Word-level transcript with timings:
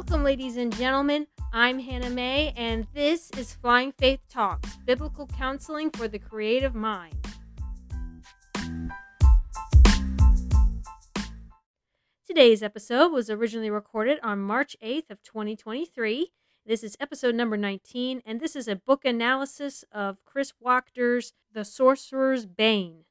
Welcome, 0.00 0.24
ladies 0.24 0.56
and 0.56 0.74
gentlemen. 0.74 1.26
I'm 1.52 1.78
Hannah 1.78 2.08
Mae, 2.08 2.54
and 2.56 2.86
this 2.94 3.30
is 3.36 3.52
Flying 3.52 3.92
Faith 3.92 4.20
Talks 4.30 4.78
Biblical 4.86 5.26
Counseling 5.26 5.90
for 5.90 6.08
the 6.08 6.18
Creative 6.18 6.74
Mind. 6.74 7.14
Today's 12.26 12.62
episode 12.62 13.12
was 13.12 13.28
originally 13.28 13.68
recorded 13.68 14.18
on 14.22 14.40
March 14.40 14.74
8th 14.82 15.10
of 15.10 15.22
2023. 15.22 16.30
This 16.64 16.82
is 16.82 16.96
episode 16.98 17.34
number 17.34 17.58
19, 17.58 18.22
and 18.24 18.40
this 18.40 18.56
is 18.56 18.68
a 18.68 18.76
book 18.76 19.04
analysis 19.04 19.84
of 19.92 20.24
Chris 20.24 20.54
Wachter's 20.58 21.34
The 21.52 21.62
Sorcerer's 21.62 22.46
Bane. 22.46 23.04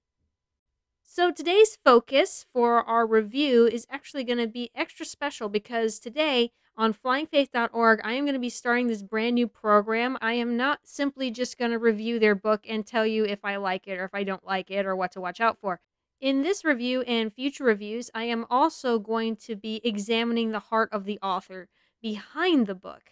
So 1.03 1.31
today's 1.31 1.77
focus 1.83 2.45
for 2.51 2.83
our 2.83 3.05
review 3.05 3.67
is 3.67 3.85
actually 3.91 4.23
going 4.23 4.39
to 4.39 4.47
be 4.47 4.71
extra 4.73 5.05
special 5.05 5.49
because 5.49 5.99
today 5.99 6.51
on 6.79 6.93
flyingfaith.org 6.93 7.99
I 8.05 8.13
am 8.13 8.23
going 8.23 8.33
to 8.33 8.39
be 8.39 8.49
starting 8.49 8.87
this 8.87 9.03
brand 9.03 9.35
new 9.35 9.47
program. 9.47 10.17
I 10.21 10.33
am 10.33 10.55
not 10.55 10.79
simply 10.85 11.29
just 11.29 11.57
going 11.57 11.71
to 11.71 11.77
review 11.77 12.19
their 12.19 12.35
book 12.35 12.65
and 12.67 12.87
tell 12.87 13.05
you 13.05 13.25
if 13.25 13.43
I 13.43 13.57
like 13.57 13.85
it 13.85 13.99
or 13.99 14.05
if 14.05 14.15
I 14.15 14.23
don't 14.23 14.45
like 14.45 14.71
it 14.71 14.85
or 14.85 14.95
what 14.95 15.11
to 15.11 15.21
watch 15.21 15.41
out 15.41 15.57
for. 15.59 15.81
In 16.21 16.41
this 16.41 16.63
review 16.63 17.01
and 17.01 17.33
future 17.33 17.65
reviews, 17.65 18.09
I 18.15 18.23
am 18.23 18.45
also 18.49 18.97
going 18.97 19.35
to 19.37 19.57
be 19.57 19.81
examining 19.83 20.51
the 20.51 20.59
heart 20.59 20.89
of 20.93 21.03
the 21.03 21.19
author 21.21 21.67
behind 22.01 22.65
the 22.65 22.75
book. 22.75 23.11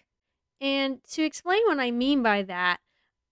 And 0.62 1.04
to 1.12 1.24
explain 1.24 1.62
what 1.66 1.80
I 1.80 1.92
mean 1.92 2.24
by 2.24 2.44
that, 2.44 2.80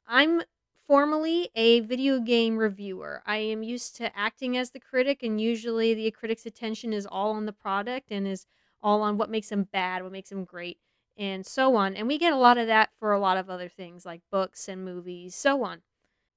I'm 0.05 0.41
formally 0.85 1.49
a 1.55 1.79
video 1.79 2.19
game 2.19 2.57
reviewer. 2.57 3.23
I 3.25 3.37
am 3.37 3.63
used 3.63 3.95
to 3.97 4.15
acting 4.17 4.55
as 4.57 4.71
the 4.71 4.79
critic, 4.79 5.23
and 5.23 5.39
usually 5.39 5.93
the 5.93 6.11
critic's 6.11 6.45
attention 6.45 6.91
is 6.91 7.05
all 7.05 7.31
on 7.31 7.45
the 7.45 7.53
product 7.53 8.11
and 8.11 8.27
is 8.27 8.45
all 8.85 9.01
on 9.01 9.17
what 9.17 9.31
makes 9.31 9.49
them 9.49 9.67
bad, 9.73 10.03
what 10.03 10.11
makes 10.11 10.29
them 10.29 10.45
great, 10.45 10.77
and 11.17 11.43
so 11.43 11.75
on. 11.75 11.95
And 11.95 12.07
we 12.07 12.19
get 12.19 12.31
a 12.31 12.37
lot 12.37 12.59
of 12.59 12.67
that 12.67 12.91
for 12.99 13.11
a 13.11 13.19
lot 13.19 13.37
of 13.37 13.49
other 13.49 13.67
things 13.67 14.05
like 14.05 14.21
books 14.31 14.69
and 14.69 14.85
movies, 14.85 15.33
so 15.33 15.63
on. 15.63 15.81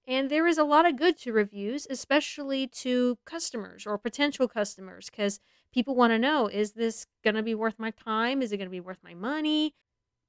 And 0.06 0.30
there 0.30 0.46
is 0.46 0.56
a 0.56 0.64
lot 0.64 0.86
of 0.86 0.96
good 0.96 1.18
to 1.18 1.32
reviews, 1.34 1.86
especially 1.90 2.66
to 2.68 3.18
customers 3.26 3.86
or 3.86 3.98
potential 3.98 4.48
customers, 4.48 5.10
because 5.10 5.40
people 5.74 5.94
want 5.94 6.12
to 6.14 6.18
know 6.18 6.46
is 6.46 6.72
this 6.72 7.06
going 7.22 7.34
to 7.34 7.42
be 7.42 7.54
worth 7.54 7.78
my 7.78 7.90
time? 7.90 8.40
Is 8.40 8.50
it 8.50 8.56
going 8.56 8.68
to 8.68 8.70
be 8.70 8.80
worth 8.80 9.04
my 9.04 9.12
money? 9.12 9.74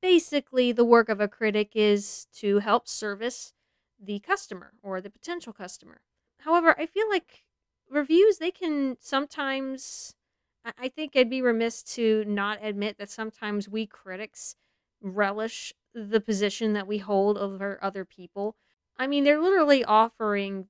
Basically, 0.02 0.73
the 0.73 0.84
work 0.84 1.08
of 1.08 1.22
a 1.22 1.30
critic 1.30 1.72
is 1.75 2.28
to 2.36 2.59
help 2.59 2.90
service 2.90 3.53
the 3.97 4.20
customer 4.20 4.73
or 4.84 5.00
the 5.00 5.09
potential 5.09 5.53
customer. 5.53 6.02
However, 6.40 6.75
I 6.78 6.86
feel 6.86 7.09
like 7.09 7.45
reviews, 7.90 8.38
they 8.38 8.52
can 8.52 8.97
sometimes, 9.00 10.16
I 10.65 10.89
think 10.89 11.15
I'd 11.15 11.29
be 11.29 11.41
remiss 11.41 11.83
to 11.83 12.23
not 12.25 12.59
admit 12.61 12.97
that 12.97 13.09
sometimes 13.09 13.69
we 13.69 13.85
critics 13.85 14.55
relish 15.01 15.73
the 15.93 16.21
position 16.21 16.73
that 16.73 16.88
we 16.88 16.97
hold 16.99 17.38
over 17.38 17.79
other 17.81 18.05
people. 18.05 18.55
I 18.97 19.07
mean, 19.07 19.23
they're 19.23 19.41
literally 19.41 19.83
offering 19.83 20.67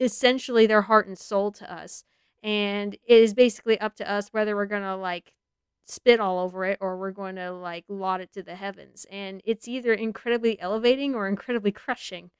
essentially 0.00 0.66
their 0.66 0.82
heart 0.82 1.06
and 1.06 1.18
soul 1.18 1.52
to 1.52 1.72
us. 1.72 2.04
And 2.42 2.94
it 2.94 3.22
is 3.22 3.34
basically 3.34 3.80
up 3.80 3.96
to 3.96 4.10
us 4.10 4.28
whether 4.32 4.54
we're 4.54 4.66
going 4.66 4.82
to 4.82 4.96
like 4.96 5.32
spit 5.86 6.20
all 6.20 6.38
over 6.38 6.64
it 6.64 6.78
or 6.80 6.96
we're 6.98 7.12
going 7.12 7.36
to 7.36 7.50
like 7.52 7.84
laud 7.88 8.20
it 8.20 8.32
to 8.32 8.42
the 8.42 8.56
heavens. 8.56 9.06
And 9.10 9.40
it's 9.44 9.68
either 9.68 9.94
incredibly 9.94 10.60
elevating 10.60 11.14
or 11.14 11.28
incredibly 11.28 11.72
crushing 11.72 12.30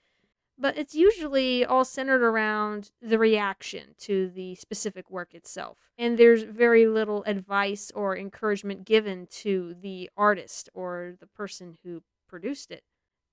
but 0.59 0.77
it's 0.77 0.95
usually 0.95 1.64
all 1.64 1.84
centered 1.84 2.23
around 2.23 2.91
the 3.01 3.19
reaction 3.19 3.95
to 3.98 4.28
the 4.28 4.56
specific 4.56 5.11
work 5.11 5.33
itself. 5.34 5.78
And 5.97 6.19
there's 6.19 6.42
very 6.42 6.87
little 6.87 7.23
advice 7.25 7.92
or 7.95 8.17
encouragement 8.17 8.84
given 8.84 9.27
to 9.42 9.75
the 9.81 10.11
artist 10.17 10.69
or 10.75 11.14
the 11.20 11.27
person 11.29 11.79
who 11.85 12.02
produced 12.29 12.70
it. 12.70 12.83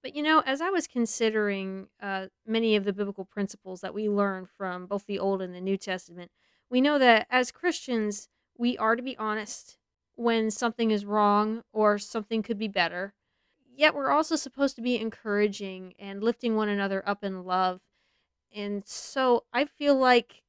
But 0.03 0.15
you 0.15 0.21
know, 0.21 0.43
as 0.45 0.61
I 0.61 0.69
was 0.69 0.85
considering 0.85 1.87
uh, 1.99 2.27
many 2.45 2.75
of 2.75 2.83
the 2.83 2.93
biblical 2.93 3.25
principles 3.25 3.81
that 3.81 3.93
we 3.93 4.07
learn 4.07 4.45
from 4.45 4.85
both 4.85 5.07
the 5.07 5.17
Old 5.17 5.41
and 5.41 5.55
the 5.55 5.61
New 5.61 5.77
Testament, 5.77 6.29
we 6.69 6.79
know 6.79 6.99
that 6.99 7.25
as 7.31 7.51
Christians, 7.51 8.29
we 8.55 8.77
are 8.77 8.95
to 8.95 9.01
be 9.01 9.17
honest 9.17 9.79
when 10.15 10.51
something 10.51 10.91
is 10.91 11.05
wrong 11.05 11.63
or 11.73 11.97
something 11.97 12.43
could 12.43 12.59
be 12.59 12.67
better 12.67 13.15
yet 13.77 13.95
we're 13.95 14.11
also 14.11 14.35
supposed 14.35 14.75
to 14.75 14.81
be 14.81 14.99
encouraging 14.99 15.93
and 15.99 16.23
lifting 16.23 16.55
one 16.55 16.69
another 16.69 17.03
up 17.07 17.23
in 17.23 17.43
love. 17.43 17.81
And 18.53 18.83
so 18.85 19.43
I 19.53 19.65
feel 19.65 19.95
like 19.95 20.43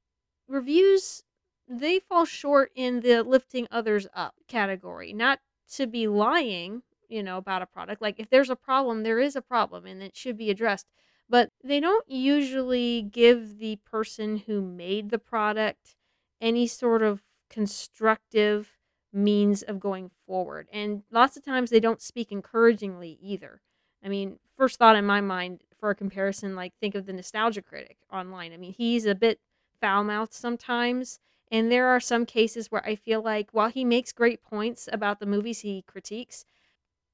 reviews 0.48 1.25
they 1.69 1.98
fall 1.98 2.25
short 2.25 2.70
in 2.75 3.00
the 3.00 3.22
lifting 3.22 3.66
others 3.70 4.06
up 4.15 4.34
category. 4.47 5.12
Not 5.12 5.41
to 5.72 5.86
be 5.86 6.06
lying, 6.06 6.82
you 7.09 7.22
know, 7.22 7.38
about 7.38 7.62
a 7.62 7.66
product. 7.66 8.00
Like 8.00 8.20
if 8.20 8.31
there's 8.31 8.50
a 8.50 8.56
problem, 8.56 9.03
there 9.03 9.19
is 9.19 9.34
a 9.34 9.42
problem 9.42 9.86
and 9.86 10.03
it 10.03 10.16
should 10.16 10.36
be 10.36 10.50
addressed. 10.50 10.86
But 11.28 11.50
they 11.62 11.81
don't 11.81 12.09
usually 12.09 13.03
give 13.03 13.59
the 13.59 13.76
person 13.84 14.44
who 14.47 14.60
made 14.60 15.10
the 15.10 15.19
product 15.19 15.97
any 16.41 16.69
sort 16.69 17.03
of 17.03 17.22
constructive 17.50 18.75
means 19.12 19.62
of 19.62 19.80
going 19.80 20.10
forward. 20.26 20.68
And 20.72 21.02
lots 21.10 21.36
of 21.36 21.44
times 21.44 21.70
they 21.70 21.80
don't 21.80 22.02
speak 22.02 22.32
encouragingly 22.32 23.18
either. 23.20 23.60
I 24.04 24.08
mean, 24.08 24.38
first 24.56 24.78
thought 24.78 24.96
in 24.96 25.06
my 25.06 25.20
mind 25.20 25.62
for 25.78 25.90
a 25.90 25.94
comparison, 25.94 26.54
like 26.54 26.74
think 26.80 26.94
of 26.94 27.06
the 27.06 27.12
nostalgia 27.12 27.62
critic 27.62 27.98
online. 28.12 28.52
I 28.52 28.56
mean, 28.56 28.72
he's 28.72 29.06
a 29.06 29.14
bit 29.14 29.40
foul 29.80 30.04
mouthed 30.04 30.34
sometimes. 30.34 31.18
And 31.50 31.70
there 31.70 31.86
are 31.88 32.00
some 32.00 32.26
cases 32.26 32.70
where 32.70 32.84
I 32.84 32.96
feel 32.96 33.22
like 33.22 33.50
while 33.52 33.68
he 33.68 33.84
makes 33.84 34.12
great 34.12 34.42
points 34.42 34.88
about 34.92 35.20
the 35.20 35.26
movies 35.26 35.60
he 35.60 35.82
critiques, 35.86 36.44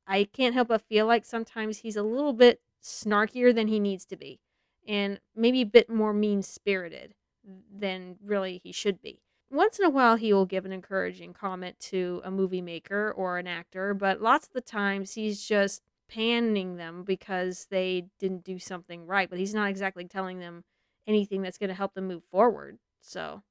I 0.07 0.25
can't 0.25 0.55
help 0.55 0.69
but 0.69 0.83
feel 0.83 1.07
like 1.07 1.25
sometimes 1.25 1.79
he's 1.79 1.97
a 1.97 2.03
little 2.03 2.33
bit 2.33 2.61
snarkier 2.83 3.55
than 3.55 3.69
he 3.69 3.79
needs 3.79 4.05
to 4.07 4.17
be 4.17 4.41
and 4.87 5.21
maybe 5.37 5.61
a 5.61 5.67
bit 5.67 5.89
more 5.89 6.13
mean 6.13 6.43
spirited 6.43 7.15
than 7.45 8.17
really 8.25 8.61
he 8.63 8.73
should 8.73 9.01
be 9.01 9.21
once 9.53 9.79
in 9.79 9.85
a 9.85 9.91
while 9.91 10.17
he 10.17 10.33
will 10.33 10.47
give 10.47 10.65
an 10.65 10.73
encouraging 10.73 11.33
comment 11.33 11.79
to 11.79 12.21
a 12.25 12.31
movie 12.31 12.63
maker 12.63 13.13
or 13.15 13.39
an 13.39 13.47
actor, 13.47 13.95
but 13.95 14.23
lots 14.23 14.47
of 14.47 14.55
the 14.55 14.61
times 14.61 15.15
he's 15.15 15.47
just 15.47 15.83
panning 16.09 16.77
them 16.77 17.05
because 17.05 17.67
they 17.71 18.07
didn't 18.19 18.45
do 18.45 18.59
something 18.59 19.07
right, 19.07 19.29
but 19.29 19.39
he's 19.39 19.55
not 19.55 19.69
exactly 19.69 20.05
telling 20.05 20.41
them 20.41 20.65
anything 21.07 21.43
that's 21.43 21.59
going 21.59 21.69
to 21.69 21.75
help 21.75 21.95
them 21.95 22.09
move 22.09 22.23
forward. 22.31 22.79
So, 23.01 23.43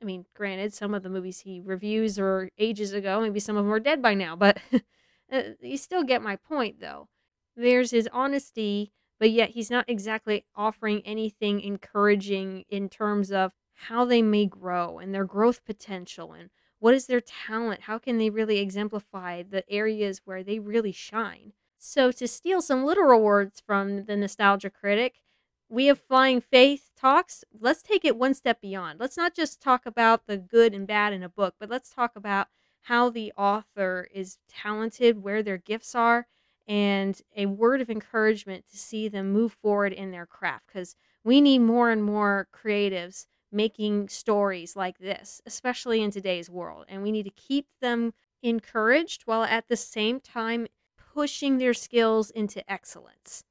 I 0.00 0.04
mean, 0.04 0.26
granted, 0.34 0.74
some 0.74 0.94
of 0.94 1.02
the 1.02 1.08
movies 1.08 1.40
he 1.40 1.60
reviews 1.60 2.18
are 2.18 2.48
ages 2.58 2.92
ago, 2.92 3.20
maybe 3.20 3.40
some 3.40 3.56
of 3.56 3.64
them 3.64 3.72
are 3.72 3.80
dead 3.80 4.02
by 4.02 4.14
now, 4.14 4.36
but 4.36 4.58
uh, 5.32 5.42
you 5.60 5.76
still 5.76 6.04
get 6.04 6.22
my 6.22 6.36
point 6.36 6.80
though. 6.80 7.08
There's 7.56 7.92
his 7.92 8.08
honesty, 8.12 8.92
but 9.20 9.30
yet 9.30 9.50
he's 9.50 9.70
not 9.70 9.88
exactly 9.88 10.44
offering 10.56 11.00
anything 11.04 11.60
encouraging 11.60 12.64
in 12.68 12.88
terms 12.88 13.30
of 13.30 13.52
how 13.74 14.04
they 14.04 14.22
may 14.22 14.46
grow 14.46 14.98
and 14.98 15.14
their 15.14 15.24
growth 15.24 15.64
potential 15.64 16.32
and 16.32 16.50
what 16.78 16.94
is 16.94 17.06
their 17.06 17.22
talent? 17.22 17.82
How 17.82 17.98
can 17.98 18.18
they 18.18 18.28
really 18.28 18.58
exemplify 18.58 19.42
the 19.42 19.64
areas 19.70 20.20
where 20.24 20.42
they 20.42 20.58
really 20.58 20.92
shine? 20.92 21.52
So, 21.78 22.12
to 22.12 22.28
steal 22.28 22.60
some 22.60 22.84
literal 22.84 23.22
words 23.22 23.62
from 23.64 24.04
the 24.04 24.16
nostalgia 24.16 24.68
critic, 24.68 25.22
we 25.68 25.86
have 25.86 25.98
Flying 25.98 26.40
Faith 26.40 26.90
talks. 26.94 27.42
Let's 27.58 27.82
take 27.82 28.04
it 28.04 28.16
one 28.16 28.34
step 28.34 28.60
beyond. 28.60 29.00
Let's 29.00 29.16
not 29.16 29.34
just 29.34 29.62
talk 29.62 29.86
about 29.86 30.26
the 30.26 30.36
good 30.36 30.74
and 30.74 30.86
bad 30.86 31.12
in 31.12 31.22
a 31.22 31.28
book, 31.28 31.54
but 31.58 31.70
let's 31.70 31.88
talk 31.90 32.16
about 32.16 32.48
how 32.82 33.08
the 33.08 33.32
author 33.36 34.06
is 34.12 34.38
talented, 34.48 35.22
where 35.22 35.42
their 35.42 35.56
gifts 35.56 35.94
are, 35.94 36.26
and 36.68 37.20
a 37.34 37.46
word 37.46 37.80
of 37.80 37.88
encouragement 37.88 38.66
to 38.70 38.76
see 38.76 39.08
them 39.08 39.32
move 39.32 39.54
forward 39.54 39.92
in 39.92 40.10
their 40.10 40.26
craft. 40.26 40.66
Because 40.66 40.96
we 41.24 41.40
need 41.40 41.60
more 41.60 41.90
and 41.90 42.04
more 42.04 42.46
creatives 42.54 43.26
making 43.54 44.08
stories 44.08 44.76
like 44.76 44.98
this, 44.98 45.40
especially 45.46 46.02
in 46.02 46.10
today's 46.10 46.50
world. 46.50 46.84
And 46.88 47.02
we 47.02 47.12
need 47.12 47.22
to 47.22 47.30
keep 47.30 47.68
them 47.80 48.12
encouraged 48.42 49.22
while 49.22 49.44
at 49.44 49.68
the 49.68 49.76
same 49.76 50.20
time 50.20 50.66
pushing 51.14 51.58
their 51.58 51.72
skills 51.72 52.30
into 52.30 52.68
excellence. 52.70 53.44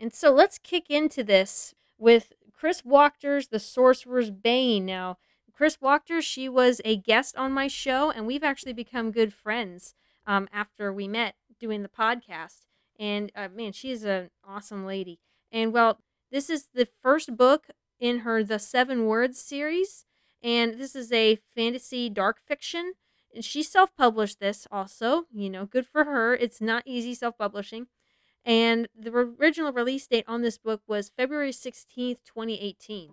And 0.00 0.14
so 0.14 0.32
let's 0.32 0.58
kick 0.58 0.88
into 0.88 1.22
this 1.22 1.74
with 1.98 2.32
Chris 2.52 2.82
Wachter's 2.82 3.48
The 3.48 3.58
Sorcerer's 3.58 4.30
Bane. 4.30 4.86
Now, 4.86 5.18
Chris 5.52 5.76
Wachter, 5.76 6.22
she 6.22 6.48
was 6.48 6.80
a 6.84 6.96
guest 6.96 7.36
on 7.36 7.52
my 7.52 7.68
show, 7.68 8.10
and 8.10 8.26
we've 8.26 8.44
actually 8.44 8.72
become 8.72 9.12
good 9.12 9.34
friends 9.34 9.94
um, 10.26 10.48
after 10.52 10.92
we 10.92 11.06
met 11.06 11.34
doing 11.60 11.82
the 11.82 11.88
podcast. 11.88 12.62
And 12.98 13.30
uh, 13.34 13.48
man, 13.54 13.72
she 13.72 13.90
is 13.90 14.04
an 14.04 14.30
awesome 14.46 14.86
lady. 14.86 15.18
And 15.50 15.72
well, 15.72 15.98
this 16.30 16.48
is 16.48 16.68
the 16.72 16.88
first 17.02 17.36
book 17.36 17.68
in 18.02 18.18
her 18.18 18.42
The 18.42 18.58
Seven 18.58 19.06
Words 19.06 19.40
series. 19.40 20.04
And 20.42 20.74
this 20.74 20.96
is 20.96 21.12
a 21.12 21.38
fantasy 21.54 22.10
dark 22.10 22.40
fiction. 22.44 22.94
And 23.32 23.44
she 23.44 23.62
self 23.62 23.96
published 23.96 24.40
this 24.40 24.66
also. 24.72 25.26
You 25.32 25.48
know, 25.48 25.64
good 25.64 25.86
for 25.86 26.04
her. 26.04 26.34
It's 26.34 26.60
not 26.60 26.82
easy 26.84 27.14
self 27.14 27.38
publishing. 27.38 27.86
And 28.44 28.88
the 28.98 29.12
original 29.12 29.72
release 29.72 30.08
date 30.08 30.24
on 30.26 30.42
this 30.42 30.58
book 30.58 30.82
was 30.88 31.12
February 31.16 31.52
16th, 31.52 32.18
2018. 32.24 33.10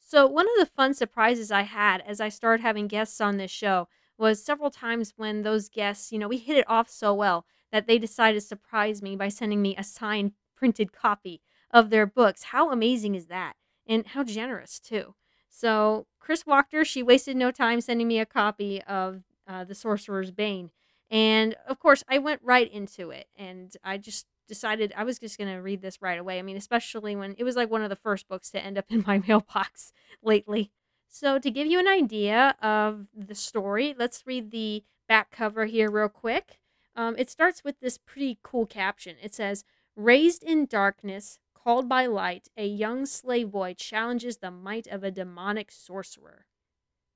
So, 0.00 0.26
one 0.26 0.46
of 0.46 0.54
the 0.58 0.66
fun 0.74 0.94
surprises 0.94 1.52
I 1.52 1.62
had 1.62 2.00
as 2.00 2.20
I 2.20 2.28
started 2.28 2.60
having 2.60 2.88
guests 2.88 3.20
on 3.20 3.36
this 3.36 3.52
show 3.52 3.86
was 4.18 4.44
several 4.44 4.70
times 4.70 5.14
when 5.16 5.42
those 5.42 5.68
guests, 5.68 6.10
you 6.10 6.18
know, 6.18 6.28
we 6.28 6.38
hit 6.38 6.56
it 6.56 6.68
off 6.68 6.90
so 6.90 7.14
well 7.14 7.46
that 7.70 7.86
they 7.86 7.98
decided 7.98 8.40
to 8.40 8.46
surprise 8.46 9.00
me 9.00 9.14
by 9.14 9.28
sending 9.28 9.62
me 9.62 9.76
a 9.76 9.84
signed 9.84 10.32
printed 10.56 10.92
copy 10.92 11.40
of 11.70 11.90
their 11.90 12.04
books. 12.04 12.42
How 12.44 12.72
amazing 12.72 13.14
is 13.14 13.26
that? 13.26 13.54
And 13.86 14.06
how 14.08 14.24
generous, 14.24 14.78
too. 14.78 15.14
So, 15.48 16.06
Chris 16.20 16.44
Wachter, 16.44 16.84
she 16.84 17.02
wasted 17.02 17.36
no 17.36 17.50
time 17.50 17.80
sending 17.80 18.08
me 18.08 18.18
a 18.18 18.26
copy 18.26 18.82
of 18.82 19.22
uh, 19.46 19.64
The 19.64 19.74
Sorcerer's 19.74 20.30
Bane. 20.30 20.70
And 21.10 21.56
of 21.68 21.78
course, 21.78 22.02
I 22.08 22.18
went 22.18 22.40
right 22.42 22.72
into 22.72 23.10
it 23.10 23.26
and 23.36 23.76
I 23.84 23.98
just 23.98 24.26
decided 24.48 24.94
I 24.96 25.04
was 25.04 25.18
just 25.18 25.36
going 25.36 25.52
to 25.54 25.60
read 25.60 25.82
this 25.82 26.00
right 26.00 26.18
away. 26.18 26.38
I 26.38 26.42
mean, 26.42 26.56
especially 26.56 27.14
when 27.14 27.34
it 27.36 27.44
was 27.44 27.54
like 27.54 27.70
one 27.70 27.82
of 27.82 27.90
the 27.90 27.96
first 27.96 28.28
books 28.28 28.50
to 28.50 28.64
end 28.64 28.78
up 28.78 28.86
in 28.88 29.04
my 29.06 29.22
mailbox 29.28 29.92
lately. 30.22 30.72
So, 31.08 31.38
to 31.38 31.50
give 31.50 31.66
you 31.66 31.78
an 31.78 31.88
idea 31.88 32.56
of 32.62 33.08
the 33.14 33.34
story, 33.34 33.94
let's 33.98 34.26
read 34.26 34.50
the 34.50 34.84
back 35.06 35.30
cover 35.30 35.66
here 35.66 35.90
real 35.90 36.08
quick. 36.08 36.58
Um, 36.96 37.14
it 37.18 37.28
starts 37.28 37.62
with 37.62 37.80
this 37.80 37.98
pretty 37.98 38.38
cool 38.42 38.64
caption. 38.64 39.16
It 39.22 39.34
says, 39.34 39.64
Raised 39.94 40.42
in 40.42 40.64
darkness, 40.64 41.38
called 41.62 41.88
by 41.88 42.06
light, 42.06 42.48
a 42.56 42.66
young 42.66 43.06
slave 43.06 43.50
boy 43.50 43.74
challenges 43.74 44.38
the 44.38 44.50
might 44.50 44.86
of 44.86 45.04
a 45.04 45.10
demonic 45.10 45.70
sorcerer. 45.70 46.46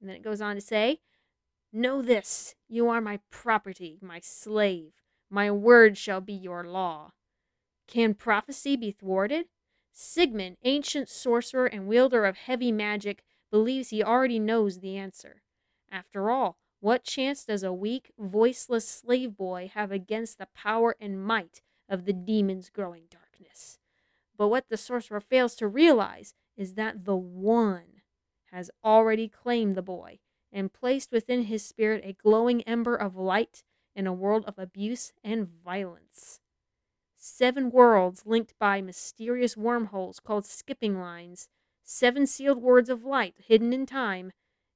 And 0.00 0.08
then 0.08 0.16
it 0.16 0.22
goes 0.22 0.40
on 0.40 0.54
to 0.54 0.60
say, 0.60 1.00
Know 1.72 2.00
this, 2.00 2.54
you 2.68 2.88
are 2.88 3.00
my 3.00 3.20
property, 3.30 3.98
my 4.00 4.20
slave. 4.20 4.92
My 5.28 5.50
word 5.50 5.98
shall 5.98 6.20
be 6.20 6.32
your 6.32 6.64
law. 6.64 7.12
Can 7.88 8.14
prophecy 8.14 8.76
be 8.76 8.92
thwarted? 8.92 9.46
Sigmund, 9.92 10.56
ancient 10.62 11.08
sorcerer 11.08 11.66
and 11.66 11.88
wielder 11.88 12.24
of 12.24 12.36
heavy 12.36 12.70
magic, 12.70 13.24
believes 13.50 13.90
he 13.90 14.02
already 14.02 14.38
knows 14.38 14.78
the 14.78 14.96
answer. 14.96 15.42
After 15.90 16.30
all, 16.30 16.56
what 16.80 17.04
chance 17.04 17.44
does 17.44 17.62
a 17.62 17.72
weak, 17.72 18.12
voiceless 18.18 18.88
slave 18.88 19.36
boy 19.36 19.70
have 19.74 19.90
against 19.90 20.38
the 20.38 20.48
power 20.54 20.94
and 21.00 21.24
might 21.24 21.62
of 21.88 22.04
the 22.04 22.12
demon's 22.12 22.68
growing 22.68 23.04
darkness? 23.10 23.78
But 24.36 24.48
what 24.48 24.68
the 24.68 24.76
sorcerer 24.76 25.20
fails 25.20 25.54
to 25.56 25.68
realize 25.68 26.34
is 26.56 26.74
that 26.74 27.04
the 27.04 27.16
One 27.16 28.02
has 28.52 28.70
already 28.84 29.28
claimed 29.28 29.74
the 29.74 29.82
boy 29.82 30.18
and 30.52 30.72
placed 30.72 31.12
within 31.12 31.44
his 31.44 31.64
spirit 31.64 32.02
a 32.04 32.12
glowing 32.12 32.62
ember 32.62 32.94
of 32.94 33.16
light 33.16 33.62
in 33.94 34.06
a 34.06 34.12
world 34.12 34.44
of 34.46 34.58
abuse 34.58 35.12
and 35.24 35.46
violence. 35.46 36.40
Seven 37.16 37.70
worlds 37.70 38.24
linked 38.26 38.58
by 38.58 38.80
mysterious 38.80 39.56
wormholes 39.56 40.20
called 40.20 40.46
skipping 40.46 41.00
lines, 41.00 41.48
seven 41.82 42.26
sealed 42.26 42.58
words 42.62 42.88
of 42.88 43.04
light 43.04 43.34
hidden 43.38 43.72
in 43.72 43.86
time, 43.86 44.32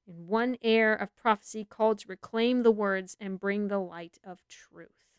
and 0.07 0.27
one 0.27 0.57
heir 0.61 0.93
of 0.93 1.15
prophecy 1.15 1.63
called 1.63 1.99
to 1.99 2.07
reclaim 2.07 2.63
the 2.63 2.71
words 2.71 3.15
and 3.19 3.39
bring 3.39 3.67
the 3.67 3.79
light 3.79 4.17
of 4.23 4.41
truth. 4.47 5.10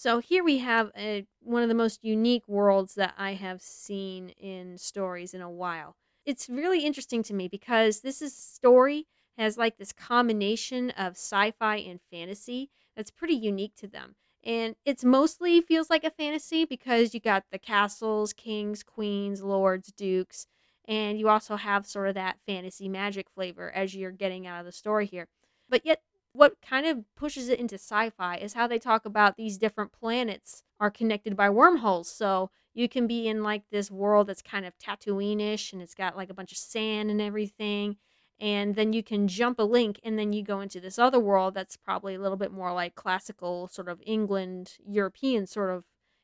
So 0.00 0.20
here 0.20 0.44
we 0.44 0.58
have 0.58 0.92
a, 0.96 1.26
one 1.40 1.64
of 1.64 1.68
the 1.68 1.74
most 1.74 2.04
unique 2.04 2.46
worlds 2.46 2.94
that 2.94 3.14
I 3.18 3.34
have 3.34 3.60
seen 3.60 4.28
in 4.28 4.78
stories 4.78 5.34
in 5.34 5.40
a 5.40 5.50
while. 5.50 5.96
It's 6.24 6.48
really 6.48 6.84
interesting 6.84 7.24
to 7.24 7.34
me 7.34 7.48
because 7.48 7.98
this 7.98 8.22
is 8.22 8.32
story 8.32 9.08
has 9.36 9.58
like 9.58 9.76
this 9.76 9.92
combination 9.92 10.90
of 10.90 11.14
sci-fi 11.16 11.78
and 11.78 11.98
fantasy 12.12 12.70
that's 12.94 13.10
pretty 13.10 13.34
unique 13.34 13.74
to 13.78 13.88
them. 13.88 14.14
And 14.44 14.76
it's 14.84 15.02
mostly 15.02 15.60
feels 15.60 15.90
like 15.90 16.04
a 16.04 16.12
fantasy 16.12 16.64
because 16.64 17.12
you 17.12 17.18
got 17.18 17.46
the 17.50 17.58
castles, 17.58 18.32
kings, 18.32 18.84
queens, 18.84 19.42
lords, 19.42 19.90
dukes, 19.90 20.46
and 20.86 21.18
you 21.18 21.28
also 21.28 21.56
have 21.56 21.86
sort 21.88 22.06
of 22.06 22.14
that 22.14 22.38
fantasy 22.46 22.88
magic 22.88 23.28
flavor 23.30 23.72
as 23.72 23.96
you're 23.96 24.12
getting 24.12 24.46
out 24.46 24.60
of 24.60 24.64
the 24.64 24.70
story 24.70 25.06
here. 25.06 25.26
But 25.68 25.84
yet 25.84 26.02
what 26.38 26.54
kind 26.62 26.86
of 26.86 27.04
pushes 27.16 27.48
it 27.48 27.58
into 27.58 27.74
sci-fi 27.74 28.36
is 28.36 28.52
how 28.52 28.68
they 28.68 28.78
talk 28.78 29.04
about 29.04 29.36
these 29.36 29.58
different 29.58 29.90
planets 29.90 30.62
are 30.78 30.88
connected 30.88 31.36
by 31.36 31.50
wormholes. 31.50 32.08
So 32.08 32.50
you 32.74 32.88
can 32.88 33.08
be 33.08 33.26
in 33.26 33.42
like 33.42 33.64
this 33.72 33.90
world 33.90 34.28
that's 34.28 34.40
kind 34.40 34.64
of 34.64 34.78
Tatooine-ish 34.78 35.72
and 35.72 35.82
it's 35.82 35.96
got 35.96 36.16
like 36.16 36.30
a 36.30 36.34
bunch 36.34 36.52
of 36.52 36.58
sand 36.58 37.10
and 37.10 37.20
everything. 37.20 37.96
And 38.38 38.76
then 38.76 38.92
you 38.92 39.02
can 39.02 39.26
jump 39.26 39.58
a 39.58 39.64
link 39.64 39.98
and 40.04 40.16
then 40.16 40.32
you 40.32 40.44
go 40.44 40.60
into 40.60 40.78
this 40.78 40.96
other 40.96 41.18
world 41.18 41.54
that's 41.54 41.76
probably 41.76 42.14
a 42.14 42.20
little 42.20 42.36
bit 42.36 42.52
more 42.52 42.72
like 42.72 42.94
classical 42.94 43.66
sort 43.66 43.88
of 43.88 44.00
England, 44.06 44.74
European 44.86 45.44
sort 45.44 45.74
of 45.74 45.82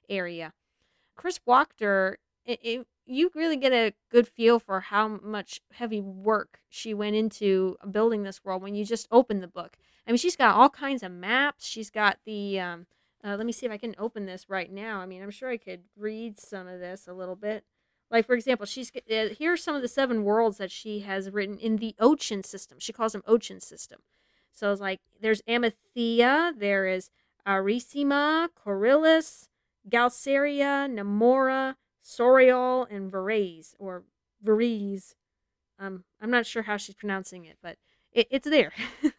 area. 0.08 0.52
Chris 1.16 1.40
Wachter, 1.44 2.14
it, 2.44 2.60
it, 2.62 2.86
you 3.04 3.32
really 3.34 3.56
get 3.56 3.72
a 3.72 3.94
good 4.12 4.28
feel 4.28 4.60
for 4.60 4.78
how 4.78 5.08
much 5.08 5.60
heavy 5.72 6.00
work 6.00 6.60
she 6.68 6.94
went 6.94 7.16
into 7.16 7.76
building 7.90 8.22
this 8.22 8.44
world 8.44 8.62
when 8.62 8.76
you 8.76 8.84
just 8.84 9.08
open 9.10 9.40
the 9.40 9.48
book. 9.48 9.76
I 10.06 10.10
mean, 10.10 10.18
she's 10.18 10.36
got 10.36 10.56
all 10.56 10.68
kinds 10.68 11.02
of 11.02 11.12
maps. 11.12 11.66
She's 11.66 11.90
got 11.90 12.18
the. 12.24 12.60
Um, 12.60 12.86
uh, 13.24 13.36
let 13.36 13.46
me 13.46 13.52
see 13.52 13.64
if 13.64 13.72
I 13.72 13.78
can 13.78 13.94
open 13.98 14.26
this 14.26 14.50
right 14.50 14.70
now. 14.70 15.00
I 15.00 15.06
mean, 15.06 15.22
I'm 15.22 15.30
sure 15.30 15.48
I 15.48 15.56
could 15.56 15.84
read 15.96 16.38
some 16.38 16.68
of 16.68 16.78
this 16.78 17.08
a 17.08 17.14
little 17.14 17.36
bit. 17.36 17.64
Like 18.10 18.26
for 18.26 18.34
example, 18.34 18.66
she's 18.66 18.92
uh, 18.94 19.28
here 19.36 19.52
are 19.52 19.56
some 19.56 19.74
of 19.74 19.82
the 19.82 19.88
seven 19.88 20.24
worlds 20.24 20.58
that 20.58 20.70
she 20.70 21.00
has 21.00 21.30
written 21.30 21.58
in 21.58 21.76
the 21.76 21.94
Ocean 21.98 22.44
system. 22.44 22.78
She 22.78 22.92
calls 22.92 23.12
them 23.12 23.22
Ocean 23.26 23.60
system. 23.60 24.00
So 24.52 24.70
it's 24.70 24.80
like 24.80 25.00
there's 25.20 25.42
Amethea, 25.42 26.58
there 26.58 26.86
is 26.86 27.10
Arisima, 27.46 28.48
Coryllis, 28.54 29.48
Galceria, 29.88 30.86
Namora, 30.88 31.74
Soriol, 32.04 32.86
and 32.90 33.10
Varese 33.10 33.74
or 33.78 34.04
Varese. 34.44 35.14
Um, 35.78 36.04
I'm 36.20 36.30
not 36.30 36.46
sure 36.46 36.62
how 36.62 36.76
she's 36.76 36.94
pronouncing 36.94 37.44
it, 37.46 37.58
but 37.62 37.78
it, 38.12 38.28
it's 38.30 38.48
there. 38.48 38.72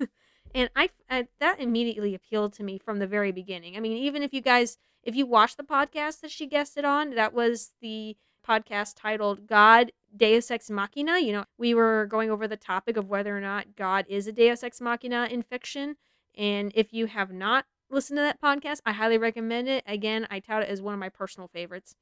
and 0.55 0.69
I, 0.75 0.89
I, 1.09 1.27
that 1.39 1.59
immediately 1.59 2.15
appealed 2.15 2.53
to 2.53 2.63
me 2.63 2.79
from 2.79 2.97
the 2.97 3.05
very 3.05 3.31
beginning. 3.31 3.77
I 3.77 3.79
mean, 3.81 3.97
even 3.97 4.23
if 4.23 4.33
you 4.33 4.41
guys 4.41 4.77
if 5.03 5.15
you 5.15 5.27
watch 5.27 5.55
the 5.55 5.63
podcast 5.63 6.21
that 6.21 6.31
she 6.31 6.47
guested 6.47 6.83
on, 6.83 7.11
that 7.11 7.33
was 7.33 7.73
the 7.79 8.17
podcast 8.45 8.95
titled 8.97 9.47
God 9.47 9.91
Deus 10.15 10.49
Ex 10.49 10.69
Machina. 10.69 11.19
You 11.19 11.33
know, 11.33 11.45
we 11.57 11.73
were 11.73 12.07
going 12.07 12.31
over 12.31 12.47
the 12.47 12.57
topic 12.57 12.97
of 12.97 13.07
whether 13.07 13.37
or 13.37 13.41
not 13.41 13.75
God 13.75 14.05
is 14.09 14.27
a 14.27 14.31
Deus 14.31 14.63
Ex 14.63 14.81
Machina 14.81 15.27
in 15.29 15.43
fiction. 15.43 15.97
And 16.35 16.71
if 16.73 16.91
you 16.91 17.05
have 17.05 17.31
not 17.31 17.65
listened 17.89 18.17
to 18.17 18.21
that 18.21 18.41
podcast, 18.41 18.81
I 18.85 18.93
highly 18.93 19.17
recommend 19.17 19.69
it. 19.69 19.83
Again, 19.85 20.27
I 20.31 20.39
tout 20.39 20.63
it 20.63 20.69
as 20.69 20.81
one 20.81 20.93
of 20.93 20.99
my 20.99 21.09
personal 21.09 21.47
favorites. 21.47 21.95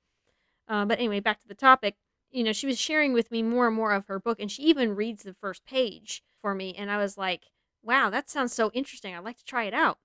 Uh, 0.68 0.86
but 0.86 1.00
anyway, 1.00 1.20
back 1.20 1.42
to 1.42 1.48
the 1.48 1.56
topic. 1.56 1.96
You 2.32 2.44
know, 2.44 2.54
she 2.54 2.68
was 2.68 2.80
sharing 2.80 3.14
with 3.14 3.32
me 3.32 3.44
more 3.44 3.68
and 3.68 3.76
more 3.76 3.92
of 3.92 4.08
her 4.08 4.20
book, 4.20 4.40
and 4.40 4.52
she 4.52 4.64
even 4.64 4.96
reads 4.96 5.24
the 5.24 5.36
first 5.36 5.66
page 5.66 6.24
for 6.42 6.56
me. 6.56 6.74
And 6.74 6.90
I 6.90 6.98
was 6.98 7.18
like, 7.18 7.44
wow, 7.84 8.10
that 8.10 8.30
sounds 8.30 8.54
so 8.54 8.72
interesting. 8.74 9.14
I'd 9.14 9.24
like 9.24 9.38
to 9.38 9.46
try 9.46 9.66
it 9.66 9.74
out. 9.74 10.00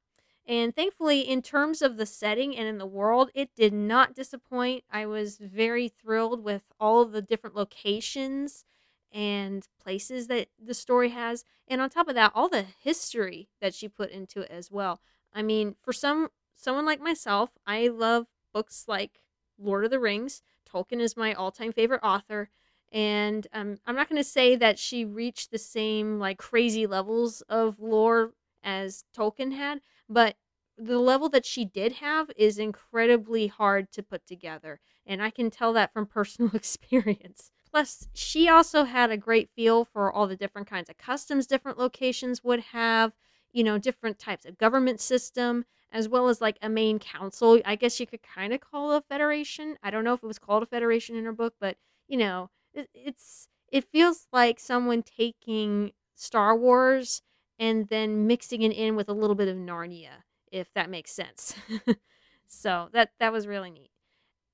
And 0.47 0.75
thankfully, 0.75 1.21
in 1.21 1.43
terms 1.43 1.83
of 1.83 1.99
the 1.99 2.07
setting 2.07 2.57
and 2.57 2.67
in 2.67 2.79
the 2.79 2.87
world, 2.87 3.31
it 3.35 3.55
did 3.55 3.75
not 3.75 4.15
disappoint. 4.15 4.85
I 4.91 5.05
was 5.05 5.37
very 5.37 5.89
thrilled 5.89 6.43
with 6.43 6.63
all 6.81 7.03
of 7.03 7.13
the 7.13 7.21
different 7.21 7.55
locations 7.55 8.65
and 9.13 9.67
places 9.83 10.27
that 10.29 10.49
the 10.63 10.73
story 10.73 11.11
has. 11.11 11.45
And 11.67 11.83
on 11.83 11.91
top 11.91 12.09
of 12.09 12.15
that, 12.15 12.33
all 12.35 12.49
the 12.49 12.65
history 12.83 13.49
that 13.61 13.75
she 13.75 13.89
put 13.89 14.11
into 14.11 14.41
it 14.41 14.51
as 14.51 14.71
well. 14.71 15.01
I 15.35 15.43
mean, 15.43 15.77
for 15.83 15.93
some 15.93 16.29
someone 16.55 16.87
like 16.87 17.01
myself, 17.01 17.51
I 17.67 17.89
love 17.89 18.27
books 18.55 18.87
like 18.89 19.21
Lord 19.59 19.85
of 19.85 19.91
the 19.91 20.01
Rings. 20.01 20.43
Tolkien 20.69 21.01
is 21.01 21.17
my 21.17 21.35
all-time 21.35 21.73
favorite 21.73 22.01
author 22.03 22.51
and 22.93 23.47
um, 23.53 23.77
i'm 23.87 23.97
not 23.97 24.09
going 24.09 24.21
to 24.21 24.29
say 24.29 24.57
that 24.57 24.79
she 24.79 25.05
reached 25.05 25.51
the 25.51 25.59
same 25.59 26.19
like 26.19 26.39
crazy 26.39 26.87
levels 26.87 27.43
of 27.43 27.79
lore 27.79 28.33
as 28.63 29.05
tolkien 29.17 29.53
had 29.53 29.81
but 30.09 30.37
the 30.77 30.99
level 30.99 31.29
that 31.29 31.45
she 31.45 31.65
did 31.65 31.95
have 31.95 32.31
is 32.37 32.59
incredibly 32.59 33.49
hard 33.49 33.91
to 33.91 34.03
put 34.03 34.27
together 34.27 34.81
and 35.07 35.23
i 35.23 35.31
can 35.31 35.51
tell 35.51 35.73
that 35.73 35.93
from 35.93 36.07
personal 36.19 36.51
experience. 36.55 37.51
Plus 37.71 38.09
she 38.15 38.49
also 38.49 38.85
had 38.85 39.11
a 39.11 39.17
great 39.17 39.51
feel 39.55 39.85
for 39.85 40.11
all 40.11 40.27
the 40.27 40.37
different 40.37 40.69
kinds 40.69 40.89
of 40.89 40.97
customs 40.97 41.47
different 41.47 41.79
locations 41.79 42.43
would 42.43 42.61
have 42.61 43.13
you 43.53 43.63
know 43.63 43.77
different 43.79 44.19
types 44.19 44.47
of 44.47 44.57
government 44.59 45.01
system 45.01 45.65
as 45.93 46.09
well 46.09 46.29
as 46.29 46.41
like 46.41 46.59
a 46.63 46.69
main 46.69 46.99
council 46.99 47.61
i 47.65 47.75
guess 47.75 48.01
you 48.01 48.07
could 48.07 48.23
kind 48.23 48.53
of 48.53 48.61
call 48.61 48.93
a 48.93 49.03
federation. 49.03 49.77
I 49.83 49.91
don't 49.91 50.05
know 50.05 50.15
if 50.15 50.23
it 50.23 50.27
was 50.27 50.39
called 50.39 50.63
a 50.63 50.67
federation 50.67 51.17
in 51.17 51.25
her 51.25 51.33
book 51.33 51.55
but 51.61 51.77
you 52.07 52.17
know 52.17 52.51
it's 52.95 53.49
it 53.71 53.85
feels 53.85 54.29
like 54.33 54.59
someone 54.59 55.03
taking 55.03 55.93
Star 56.15 56.57
Wars 56.57 57.23
and 57.59 57.89
then 57.89 58.27
mixing 58.27 58.63
it 58.63 58.73
in 58.73 58.97
with 58.97 59.09
a 59.09 59.15
little 59.15 59.37
bit 59.37 59.49
of 59.49 59.57
Narnia, 59.57 60.25
if 60.51 60.73
that 60.75 60.91
makes 60.91 61.11
sense. 61.11 61.55
so 62.47 62.89
that 62.93 63.11
that 63.21 63.33
was 63.33 63.47
really 63.47 63.71
neat. 63.71 63.91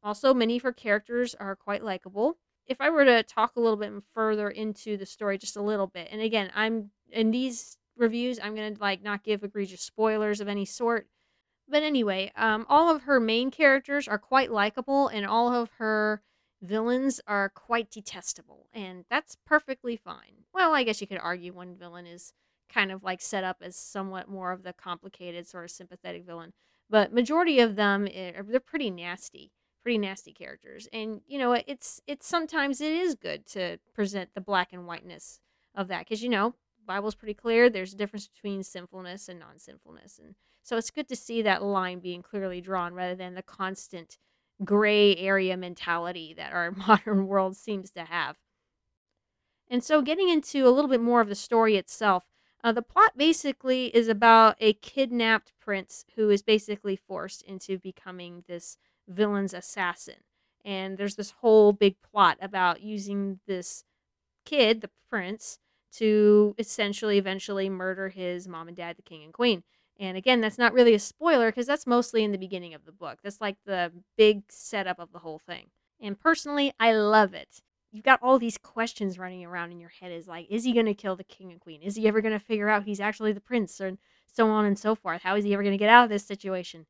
Also, 0.02 0.34
many 0.34 0.56
of 0.56 0.62
her 0.62 0.72
characters 0.72 1.34
are 1.34 1.56
quite 1.56 1.82
likable. 1.82 2.36
If 2.66 2.80
I 2.80 2.90
were 2.90 3.04
to 3.04 3.22
talk 3.22 3.56
a 3.56 3.60
little 3.60 3.76
bit 3.76 3.92
further 4.14 4.50
into 4.50 4.96
the 4.96 5.06
story, 5.06 5.38
just 5.38 5.56
a 5.56 5.62
little 5.62 5.86
bit, 5.86 6.08
and 6.10 6.20
again, 6.20 6.50
I'm 6.54 6.90
in 7.10 7.30
these 7.30 7.76
reviews, 7.96 8.38
I'm 8.42 8.54
gonna 8.54 8.74
like 8.80 9.02
not 9.02 9.22
give 9.22 9.42
egregious 9.42 9.82
spoilers 9.82 10.40
of 10.40 10.48
any 10.48 10.64
sort. 10.64 11.06
But 11.68 11.82
anyway, 11.82 12.30
um, 12.36 12.66
all 12.68 12.94
of 12.94 13.02
her 13.02 13.18
main 13.20 13.50
characters 13.50 14.06
are 14.06 14.18
quite 14.18 14.50
likable, 14.50 15.08
and 15.08 15.24
all 15.24 15.54
of 15.54 15.70
her 15.78 16.22
villains 16.62 17.20
are 17.26 17.48
quite 17.48 17.90
detestable, 17.90 18.68
and 18.72 19.04
that's 19.10 19.36
perfectly 19.46 19.96
fine. 19.96 20.44
Well, 20.52 20.74
I 20.74 20.82
guess 20.82 21.00
you 21.00 21.06
could 21.06 21.18
argue 21.18 21.52
one 21.52 21.76
villain 21.76 22.06
is 22.06 22.32
kind 22.72 22.90
of 22.90 23.02
like 23.02 23.20
set 23.20 23.44
up 23.44 23.58
as 23.62 23.76
somewhat 23.76 24.28
more 24.28 24.52
of 24.52 24.62
the 24.62 24.72
complicated 24.72 25.46
sort 25.46 25.64
of 25.64 25.70
sympathetic 25.70 26.24
villain. 26.24 26.52
But 26.90 27.12
majority 27.12 27.60
of 27.60 27.76
them 27.76 28.08
eh, 28.12 28.32
they're 28.46 28.60
pretty 28.60 28.90
nasty, 28.90 29.52
pretty 29.82 29.98
nasty 29.98 30.32
characters. 30.32 30.88
And 30.92 31.20
you 31.26 31.38
know, 31.38 31.52
it's 31.52 32.00
it's 32.06 32.26
sometimes 32.26 32.80
it 32.80 32.92
is 32.92 33.14
good 33.14 33.46
to 33.48 33.78
present 33.94 34.30
the 34.34 34.40
black 34.40 34.72
and 34.72 34.86
whiteness 34.86 35.40
of 35.74 35.88
that 35.88 36.00
because 36.00 36.22
you 36.22 36.28
know 36.28 36.54
Bible's 36.86 37.14
pretty 37.14 37.34
clear. 37.34 37.70
There's 37.70 37.94
a 37.94 37.96
difference 37.96 38.28
between 38.28 38.62
sinfulness 38.62 39.28
and 39.28 39.38
non-sinfulness, 39.40 40.18
and 40.22 40.34
so 40.62 40.76
it's 40.76 40.90
good 40.90 41.08
to 41.08 41.16
see 41.16 41.42
that 41.42 41.62
line 41.62 42.00
being 42.00 42.22
clearly 42.22 42.60
drawn 42.60 42.94
rather 42.94 43.14
than 43.14 43.34
the 43.34 43.42
constant 43.42 44.18
gray 44.62 45.16
area 45.16 45.56
mentality 45.56 46.34
that 46.34 46.52
our 46.52 46.70
modern 46.86 47.26
world 47.26 47.56
seems 47.56 47.90
to 47.92 48.04
have. 48.04 48.36
And 49.68 49.82
so, 49.82 50.02
getting 50.02 50.28
into 50.28 50.66
a 50.66 50.70
little 50.70 50.90
bit 50.90 51.00
more 51.00 51.20
of 51.20 51.28
the 51.28 51.34
story 51.34 51.76
itself, 51.76 52.24
uh, 52.62 52.72
the 52.72 52.82
plot 52.82 53.12
basically 53.16 53.86
is 53.94 54.08
about 54.08 54.56
a 54.60 54.74
kidnapped 54.74 55.52
prince 55.60 56.04
who 56.16 56.30
is 56.30 56.42
basically 56.42 56.96
forced 56.96 57.42
into 57.42 57.78
becoming 57.78 58.44
this 58.46 58.76
villain's 59.08 59.54
assassin. 59.54 60.16
And 60.64 60.96
there's 60.96 61.16
this 61.16 61.32
whole 61.40 61.72
big 61.72 61.96
plot 62.00 62.38
about 62.40 62.82
using 62.82 63.40
this 63.46 63.84
kid, 64.46 64.80
the 64.80 64.90
prince, 65.10 65.58
to 65.92 66.54
essentially 66.58 67.18
eventually 67.18 67.68
murder 67.68 68.08
his 68.08 68.48
mom 68.48 68.68
and 68.68 68.76
dad, 68.76 68.96
the 68.96 69.02
king 69.02 69.22
and 69.22 69.32
queen. 69.32 69.62
And 69.98 70.16
again, 70.16 70.40
that's 70.40 70.58
not 70.58 70.72
really 70.72 70.94
a 70.94 70.98
spoiler 70.98 71.50
because 71.50 71.66
that's 71.66 71.86
mostly 71.86 72.24
in 72.24 72.32
the 72.32 72.38
beginning 72.38 72.74
of 72.74 72.84
the 72.84 72.92
book. 72.92 73.20
That's 73.22 73.40
like 73.40 73.56
the 73.64 73.92
big 74.16 74.42
setup 74.48 74.98
of 74.98 75.12
the 75.12 75.20
whole 75.20 75.38
thing. 75.38 75.66
And 76.00 76.18
personally, 76.18 76.72
I 76.80 76.92
love 76.92 77.32
it. 77.32 77.62
You've 77.92 78.04
got 78.04 78.20
all 78.20 78.40
these 78.40 78.58
questions 78.58 79.20
running 79.20 79.44
around 79.44 79.70
in 79.70 79.78
your 79.78 79.92
head 80.00 80.10
is 80.10 80.26
like, 80.26 80.46
is 80.50 80.64
he 80.64 80.72
going 80.72 80.86
to 80.86 80.94
kill 80.94 81.14
the 81.14 81.22
king 81.22 81.52
and 81.52 81.60
queen? 81.60 81.80
Is 81.80 81.94
he 81.94 82.08
ever 82.08 82.20
going 82.20 82.32
to 82.32 82.44
figure 82.44 82.68
out 82.68 82.84
he's 82.84 83.00
actually 83.00 83.32
the 83.32 83.40
prince? 83.40 83.78
And 83.78 83.98
so 84.34 84.50
on 84.50 84.64
and 84.64 84.78
so 84.78 84.94
forth. 84.94 85.22
How 85.22 85.36
is 85.36 85.44
he 85.44 85.54
ever 85.54 85.62
going 85.62 85.74
to 85.74 85.78
get 85.78 85.88
out 85.88 86.04
of 86.04 86.10
this 86.10 86.26
situation? 86.26 86.86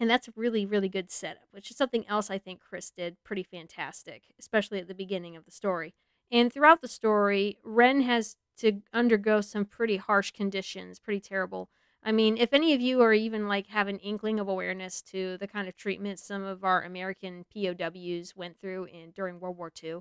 And 0.00 0.10
that's 0.10 0.28
a 0.28 0.32
really, 0.36 0.66
really 0.66 0.88
good 0.88 1.10
setup, 1.10 1.48
which 1.50 1.70
is 1.70 1.76
something 1.76 2.06
else 2.08 2.30
I 2.30 2.38
think 2.38 2.60
Chris 2.60 2.90
did 2.90 3.16
pretty 3.24 3.42
fantastic, 3.42 4.24
especially 4.38 4.78
at 4.78 4.88
the 4.88 4.94
beginning 4.94 5.36
of 5.36 5.44
the 5.44 5.50
story. 5.50 5.94
And 6.30 6.52
throughout 6.52 6.82
the 6.82 6.88
story, 6.88 7.58
Ren 7.64 8.02
has 8.02 8.36
to 8.58 8.82
undergo 8.92 9.40
some 9.40 9.64
pretty 9.64 9.96
harsh 9.96 10.30
conditions, 10.32 10.98
pretty 10.98 11.20
terrible. 11.20 11.68
I 12.02 12.12
mean, 12.12 12.36
if 12.36 12.52
any 12.52 12.74
of 12.74 12.80
you 12.80 13.02
are 13.02 13.12
even 13.12 13.48
like 13.48 13.66
have 13.68 13.88
an 13.88 13.98
inkling 13.98 14.38
of 14.40 14.48
awareness 14.48 15.02
to 15.02 15.36
the 15.38 15.48
kind 15.48 15.68
of 15.68 15.76
treatment 15.76 16.18
some 16.18 16.44
of 16.44 16.64
our 16.64 16.82
American 16.82 17.44
POWs 17.52 18.34
went 18.36 18.60
through 18.60 18.84
in 18.84 19.10
during 19.10 19.40
World 19.40 19.58
War 19.58 19.72
II, 19.82 20.00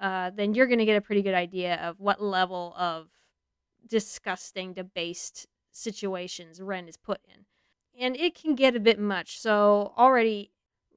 uh, 0.00 0.30
then 0.30 0.54
you're 0.54 0.66
going 0.66 0.78
to 0.78 0.84
get 0.84 0.96
a 0.96 1.00
pretty 1.00 1.22
good 1.22 1.34
idea 1.34 1.76
of 1.76 1.98
what 1.98 2.22
level 2.22 2.74
of 2.78 3.08
disgusting, 3.86 4.72
debased 4.74 5.46
situations 5.72 6.60
Ren 6.60 6.88
is 6.88 6.96
put 6.96 7.20
in. 7.26 7.46
And 7.98 8.16
it 8.16 8.34
can 8.34 8.54
get 8.54 8.76
a 8.76 8.80
bit 8.80 8.98
much. 8.98 9.40
So 9.40 9.92
already 9.96 10.52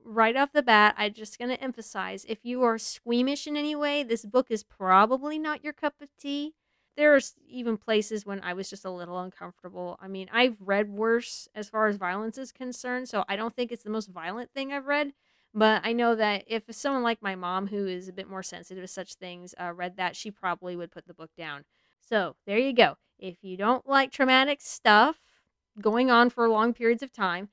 right 0.06 0.36
off 0.36 0.52
the 0.52 0.64
bat, 0.64 0.96
I'm 0.98 1.14
just 1.14 1.38
going 1.38 1.50
to 1.50 1.62
emphasize 1.62 2.26
if 2.28 2.40
you 2.44 2.64
are 2.64 2.78
squeamish 2.78 3.48
in 3.48 3.58
any 3.58 3.76
way, 3.76 4.04
this 4.04 4.26
book 4.26 4.48
is 4.50 4.64
probably 4.64 5.40
not 5.40 5.64
your 5.64 5.74
cup 5.74 5.96
of 6.02 6.10
tea. 6.20 6.54
There's 6.96 7.34
even 7.48 7.78
places 7.78 8.26
when 8.26 8.40
I 8.42 8.54
was 8.54 8.70
just 8.70 8.86
a 8.86 8.92
little 8.92 9.20
uncomfortable. 9.20 9.98
I 10.00 10.08
mean, 10.08 10.30
I've 10.32 10.58
read 10.60 10.90
worse 10.90 11.48
as 11.56 11.70
far 11.70 11.88
as 11.88 11.98
violence 11.98 12.38
is 12.38 12.52
concerned, 12.52 13.10
so 13.10 13.24
I 13.28 13.36
don't 13.36 13.56
think 13.56 13.72
it's 13.72 13.84
the 13.84 13.90
most 13.90 14.10
violent 14.10 14.52
thing 14.52 14.72
I've 14.72 14.86
read. 14.86 15.14
But 15.56 15.82
I 15.84 15.94
know 15.94 16.16
that 16.16 16.44
if 16.48 16.64
someone 16.72 17.04
like 17.04 17.22
my 17.22 17.36
mom, 17.36 17.68
who 17.68 17.88
is 17.88 18.08
a 18.08 18.14
bit 18.14 18.30
more 18.30 18.44
sensitive 18.44 18.84
to 18.84 18.88
such 18.88 19.16
things, 19.16 19.54
uh, 19.60 19.72
read 19.74 19.98
that, 19.98 20.16
she 20.16 20.32
probably 20.32 20.76
would 20.76 20.92
put 20.92 21.08
the 21.08 21.14
book 21.14 21.32
down. 21.38 21.64
So 22.02 22.36
there 22.46 22.58
you 22.58 22.74
go. 22.74 22.98
If 23.20 23.38
you 23.44 23.58
don't 23.58 23.88
like 23.88 24.12
traumatic 24.12 24.62
stuff 24.62 25.18
going 25.80 26.12
on 26.12 26.30
for 26.30 26.48
long 26.50 26.74
periods 26.74 27.04
of 27.04 27.12
time, 27.12 27.50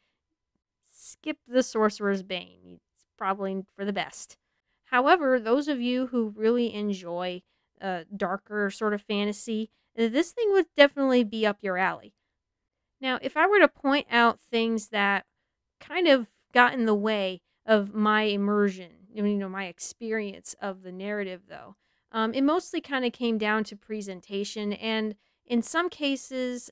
skip 0.90 1.38
the 1.47 1.62
Sorcerer's 1.62 2.23
Bane. 2.23 2.80
It's 2.94 3.06
probably 3.16 3.64
for 3.76 3.85
the 3.85 3.92
best. 3.92 4.37
However, 4.85 5.38
those 5.38 5.68
of 5.68 5.80
you 5.80 6.09
who 6.09 6.35
really 6.37 6.75
enjoy 6.75 7.42
uh, 7.80 8.04
darker 8.16 8.70
sort 8.70 8.94
of 8.94 9.02
fantasy, 9.02 9.70
uh, 9.99 10.08
this 10.08 10.32
thing 10.32 10.52
would 10.52 10.66
definitely 10.76 11.25
be 11.25 11.46
up 11.46 11.58
your 11.62 11.78
alley. 11.78 12.12
Now, 13.00 13.18
if 13.22 13.37
I 13.37 13.46
were 13.46 13.60
to 13.60 13.68
point 13.68 14.06
out 14.10 14.40
things 14.40 14.88
that 14.88 15.25
kind 15.80 16.06
of 16.06 16.30
got 16.52 16.75
in 16.75 16.87
the 16.87 16.94
way 16.94 17.40
of 17.64 17.94
my 17.94 18.22
immersion, 18.22 18.90
you 19.12 19.22
know, 19.22 19.49
my 19.49 19.66
experience 19.66 20.54
of 20.60 20.82
the 20.82 20.92
narrative, 20.92 21.42
though, 21.49 21.76
um, 22.12 22.34
it 22.34 22.42
mostly 22.42 22.80
kind 22.80 23.04
of 23.04 23.12
came 23.12 23.38
down 23.38 23.64
to 23.64 23.76
presentation, 23.76 24.72
and 24.75 25.14
in 25.46 25.62
some 25.62 25.88
cases, 25.88 26.70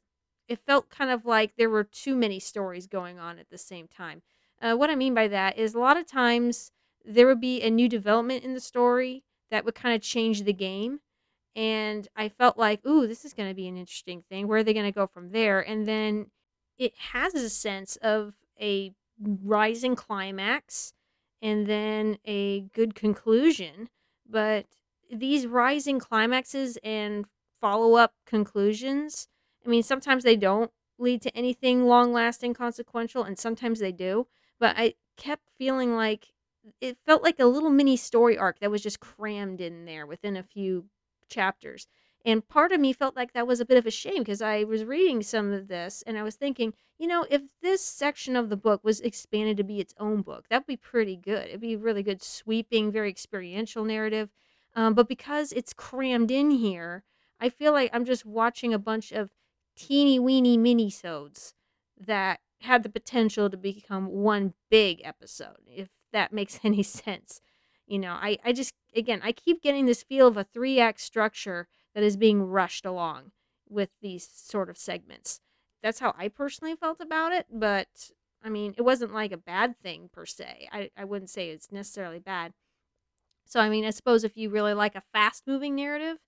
it 0.49 0.59
felt 0.59 0.89
kind 0.89 1.11
of 1.11 1.25
like 1.25 1.57
there 1.57 1.71
were 1.71 1.85
too 1.85 2.17
many 2.17 2.41
stories 2.41 2.87
going 2.87 3.19
on 3.19 3.39
at 3.39 3.51
the 3.51 3.59
same 3.59 3.87
time. 3.87 4.23
Uh, 4.61 4.75
what 4.75 4.91
I 4.91 4.97
mean 4.97 5.15
by 5.15 5.29
that 5.29 5.57
is 5.57 5.75
a 5.75 5.79
lot 5.79 5.97
of 5.97 6.07
times 6.07 6.73
there 7.05 7.27
would 7.27 7.41
be 7.41 7.63
a 7.63 7.71
new 7.71 7.89
development 7.89 8.45
in 8.45 8.55
the 8.55 8.61
story 8.61 9.25
that 9.51 9.65
would 9.65 9.75
kind 9.75 9.95
of 9.95 10.03
change 10.03 10.43
the 10.43 10.53
game. 10.53 11.01
And 11.57 12.07
I 12.17 12.29
felt 12.29 12.57
like, 12.57 12.85
ooh, 12.87 13.07
this 13.07 13.25
is 13.25 13.33
going 13.33 13.49
to 13.49 13.55
be 13.55 13.67
an 13.69 13.77
interesting 13.77 14.23
thing. 14.29 14.47
Where 14.47 14.59
are 14.59 14.63
they 14.63 14.75
going 14.75 14.87
to 14.87 14.93
go 14.93 15.07
from 15.07 15.31
there? 15.31 15.61
And 15.61 15.87
then 15.87 16.27
it 16.79 16.95
has 17.13 17.35
a 17.35 17.51
sense 17.51 17.97
of 17.97 18.35
a 18.61 18.93
rising 19.21 19.97
climax 19.97 20.93
and 21.43 21.67
then 21.67 22.19
a 22.25 22.61
good 22.61 22.95
conclusion. 22.95 23.89
But 24.29 24.67
these 25.11 25.47
rising 25.47 25.99
climaxes 25.99 26.79
and 26.85 27.25
follow 27.61 27.95
up 27.95 28.13
conclusions 28.25 29.29
I 29.69 29.71
mean, 29.71 29.83
sometimes 29.83 30.25
they 30.25 30.37
don't 30.37 30.71
lead 30.99 31.21
to 31.23 31.37
anything 31.37 31.87
long 31.87 32.13
lasting 32.13 32.55
consequential, 32.55 33.23
and 33.23 33.39
sometimes 33.39 33.81
they 33.81 33.93
do. 33.93 34.27
But 34.59 34.77
I 34.79 34.95
kept 35.19 35.51
feeling 35.59 35.95
like 35.95 36.29
it 36.81 36.99
felt 37.07 37.23
like 37.23 37.39
a 37.39 37.47
little 37.47 37.71
mini 37.71 37.97
story 37.97 38.39
arc 38.39 38.61
that 38.61 38.71
was 38.71 38.83
just 38.83 39.01
crammed 39.01 39.61
in 39.61 39.85
there 39.85 40.07
within 40.07 40.37
a 40.37 40.43
few 40.43 40.87
chapters. 41.29 41.87
And 42.25 42.47
part 42.47 42.73
of 42.73 42.81
me 42.81 42.93
felt 42.93 43.17
like 43.17 43.33
that 43.33 43.47
was 43.47 43.61
a 43.61 43.65
bit 43.65 43.79
of 43.79 43.87
a 43.87 43.91
shame 43.91 44.19
because 44.19 44.43
I 44.43 44.65
was 44.65 44.85
reading 44.85 45.23
some 45.23 45.53
of 45.53 45.69
this 45.69 46.03
and 46.07 46.19
I 46.19 46.23
was 46.23 46.35
thinking, 46.35 46.75
you 46.99 47.07
know, 47.07 47.27
if 47.31 47.43
this 47.63 47.83
section 47.83 48.35
of 48.35 48.49
the 48.49 48.57
book 48.57 48.83
was 48.83 49.01
expanded 49.01 49.57
to 49.57 49.65
be 49.65 49.79
its 49.79 49.95
own 49.99 50.23
book, 50.23 50.47
that'd 50.49 50.67
be 50.67 50.77
pretty 50.77 51.17
good. 51.17 51.47
It'd 51.47 51.61
be 51.61 51.75
a 51.75 51.79
really 51.79 52.03
good, 52.03 52.23
sweeping, 52.23 52.91
very 52.91 53.09
experiential 53.09 53.85
narrative. 53.85 54.31
Um, 54.75 54.95
but 54.95 55.09
because 55.09 55.53
it's 55.53 55.73
crammed 55.73 56.31
in 56.31 56.51
here, 56.51 57.05
I 57.41 57.49
feel 57.49 57.73
like 57.73 57.91
I'm 57.93 58.05
just 58.05 58.27
watching 58.27 58.75
a 58.75 58.79
bunch 58.79 59.13
of 59.13 59.31
teeny 59.77 60.19
weeny 60.19 60.57
mini-sodes 60.57 61.55
that 61.99 62.41
had 62.63 62.83
the 62.83 62.89
potential 62.89 63.49
to 63.49 63.57
become 63.57 64.09
one 64.09 64.55
big 64.71 65.01
episode, 65.05 65.59
if 65.69 65.89
that 66.13 66.33
makes 66.33 66.61
any 66.65 66.83
sense. 66.83 67.41
You 67.87 67.99
know, 67.99 68.13
I, 68.13 68.39
I 68.45 68.53
just, 68.53 68.73
again, 68.95 69.21
I 69.23 69.33
keep 69.33 69.63
getting 69.63 69.87
this 69.87 70.03
feel 70.03 70.29
of 70.29 70.37
a 70.37 70.45
three 70.45 70.79
act 70.81 71.01
structure 71.01 71.69
that 71.95 72.05
is 72.05 72.17
being 72.17 72.43
rushed 72.43 72.85
along 72.85 73.33
with 73.69 73.91
these 74.03 74.29
sort 74.31 74.69
of 74.69 74.77
segments. 74.79 75.41
That's 75.83 76.01
how 76.01 76.15
I 76.19 76.29
personally 76.29 76.75
felt 76.77 77.01
about 77.01 77.33
it, 77.33 77.47
but 77.51 78.11
I 78.43 78.51
mean, 78.51 78.75
it 78.77 78.83
wasn't 78.83 79.15
like 79.15 79.33
a 79.33 79.37
bad 79.37 79.79
thing 79.79 80.11
per 80.13 80.27
se. 80.27 80.69
I, 80.73 80.91
I 80.97 81.05
wouldn't 81.05 81.31
say 81.31 81.51
it's 81.51 81.73
necessarily 81.73 82.19
bad. 82.19 82.53
So, 83.47 83.61
I 83.61 83.69
mean, 83.69 83.85
I 83.85 83.91
suppose 83.91 84.25
if 84.25 84.37
you 84.37 84.51
really 84.51 84.75
like 84.75 84.95
a 84.95 85.03
fast 85.13 85.47
moving 85.47 85.75
narrative, 85.75 86.19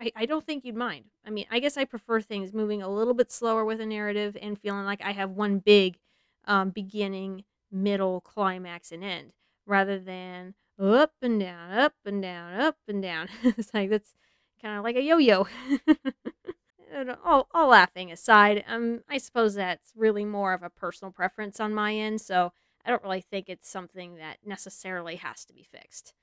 I, 0.00 0.12
I 0.16 0.26
don't 0.26 0.46
think 0.46 0.64
you'd 0.64 0.76
mind. 0.76 1.06
I 1.26 1.30
mean, 1.30 1.44
I 1.50 1.58
guess 1.58 1.76
I 1.76 1.84
prefer 1.84 2.20
things 2.20 2.54
moving 2.54 2.80
a 2.82 2.88
little 2.88 3.14
bit 3.14 3.30
slower 3.30 3.64
with 3.64 3.80
a 3.80 3.86
narrative 3.86 4.36
and 4.40 4.58
feeling 4.58 4.86
like 4.86 5.02
I 5.04 5.12
have 5.12 5.30
one 5.30 5.58
big 5.58 5.98
um, 6.46 6.70
beginning, 6.70 7.44
middle, 7.70 8.20
climax, 8.20 8.92
and 8.92 9.04
end 9.04 9.32
rather 9.66 9.98
than 9.98 10.54
up 10.78 11.12
and 11.22 11.40
down, 11.40 11.72
up 11.72 11.94
and 12.04 12.22
down, 12.22 12.60
up 12.60 12.76
and 12.88 13.02
down. 13.02 13.28
it's 13.42 13.72
like 13.72 13.90
that's 13.90 14.14
kind 14.60 14.78
of 14.78 14.84
like 14.84 14.96
a 14.96 15.02
yo-yo. 15.02 15.46
all, 17.24 17.48
all 17.52 17.68
laughing 17.68 18.10
aside, 18.10 18.64
um, 18.68 19.00
I 19.08 19.18
suppose 19.18 19.54
that's 19.54 19.92
really 19.94 20.24
more 20.24 20.52
of 20.52 20.62
a 20.62 20.70
personal 20.70 21.12
preference 21.12 21.60
on 21.60 21.74
my 21.74 21.94
end, 21.94 22.20
so 22.20 22.52
I 22.84 22.90
don't 22.90 23.02
really 23.02 23.20
think 23.20 23.48
it's 23.48 23.68
something 23.68 24.16
that 24.16 24.38
necessarily 24.44 25.16
has 25.16 25.44
to 25.44 25.52
be 25.52 25.62
fixed. 25.62 26.14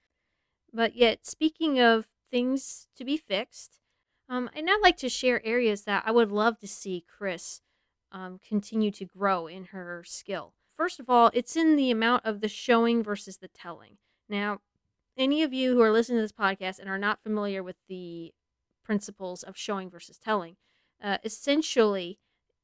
But 0.73 0.95
yet, 0.95 1.25
speaking 1.25 1.79
of 1.79 2.07
things 2.29 2.87
to 2.95 3.05
be 3.05 3.17
fixed. 3.17 3.79
Um, 4.29 4.49
and 4.55 4.69
I'd 4.69 4.79
like 4.83 4.97
to 4.97 5.09
share 5.09 5.45
areas 5.45 5.83
that 5.83 6.03
I 6.05 6.11
would 6.11 6.31
love 6.31 6.59
to 6.59 6.67
see 6.67 7.03
Chris 7.07 7.61
um, 8.11 8.39
continue 8.45 8.91
to 8.91 9.05
grow 9.05 9.47
in 9.47 9.65
her 9.65 10.03
skill. 10.05 10.53
First 10.77 10.99
of 10.99 11.09
all, 11.09 11.31
it's 11.33 11.55
in 11.55 11.75
the 11.75 11.89
amount 11.89 12.23
of 12.23 12.39
the 12.39 12.47
showing 12.47 13.01
versus 13.01 13.37
the 13.37 13.47
telling. 13.47 13.97
Now, 14.29 14.59
any 15.17 15.41
of 15.41 15.51
you 15.51 15.73
who 15.73 15.81
are 15.81 15.91
listening 15.91 16.19
to 16.19 16.21
this 16.21 16.31
podcast 16.31 16.77
and 16.77 16.87
are 16.87 16.99
not 16.99 17.23
familiar 17.23 17.63
with 17.63 17.77
the 17.89 18.31
principles 18.85 19.41
of 19.41 19.57
showing 19.57 19.89
versus 19.89 20.19
telling, 20.19 20.55
uh, 21.03 21.17
essentially, 21.23 22.19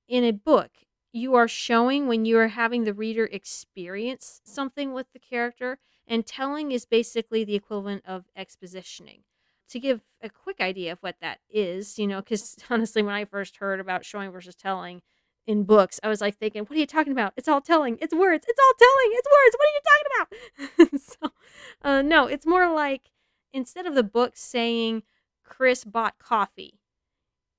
in 0.07 0.23
a 0.23 0.31
book, 0.31 0.69
you 1.11 1.33
are 1.33 1.47
showing 1.47 2.07
when 2.07 2.23
you 2.23 2.37
are 2.37 2.49
having 2.49 2.83
the 2.83 2.93
reader 2.93 3.25
experience 3.25 4.41
something 4.43 4.93
with 4.93 5.07
the 5.13 5.19
character, 5.19 5.79
and 6.07 6.25
telling 6.25 6.71
is 6.71 6.85
basically 6.85 7.43
the 7.43 7.55
equivalent 7.55 8.03
of 8.05 8.25
expositioning. 8.37 9.21
To 9.69 9.79
give 9.79 10.01
a 10.21 10.29
quick 10.29 10.61
idea 10.61 10.91
of 10.91 10.99
what 10.99 11.15
that 11.21 11.39
is, 11.49 11.97
you 11.97 12.05
know, 12.05 12.21
because 12.21 12.57
honestly, 12.69 13.01
when 13.01 13.15
I 13.15 13.25
first 13.25 13.57
heard 13.57 13.79
about 13.79 14.05
showing 14.05 14.29
versus 14.29 14.55
telling 14.55 15.01
in 15.45 15.63
books, 15.63 15.99
I 16.03 16.09
was 16.09 16.21
like 16.21 16.37
thinking, 16.37 16.63
what 16.63 16.71
are 16.75 16.79
you 16.79 16.85
talking 16.85 17.11
about? 17.11 17.33
It's 17.35 17.47
all 17.47 17.61
telling. 17.61 17.97
It's 18.01 18.13
words. 18.13 18.45
It's 18.47 18.59
all 18.59 18.73
telling. 18.79 19.11
It's 19.13 19.27
words. 19.31 19.55
What 19.57 19.67
are 19.67 19.75
you 19.75 19.81
talking 19.89 20.89
about? 20.89 21.01
so, 21.01 21.33
uh, 21.81 22.01
no, 22.01 22.27
it's 22.27 22.45
more 22.45 22.73
like 22.73 23.11
instead 23.53 23.85
of 23.85 23.95
the 23.95 24.03
book 24.03 24.33
saying 24.35 25.03
Chris 25.43 25.83
bought 25.83 26.17
coffee, 26.17 26.79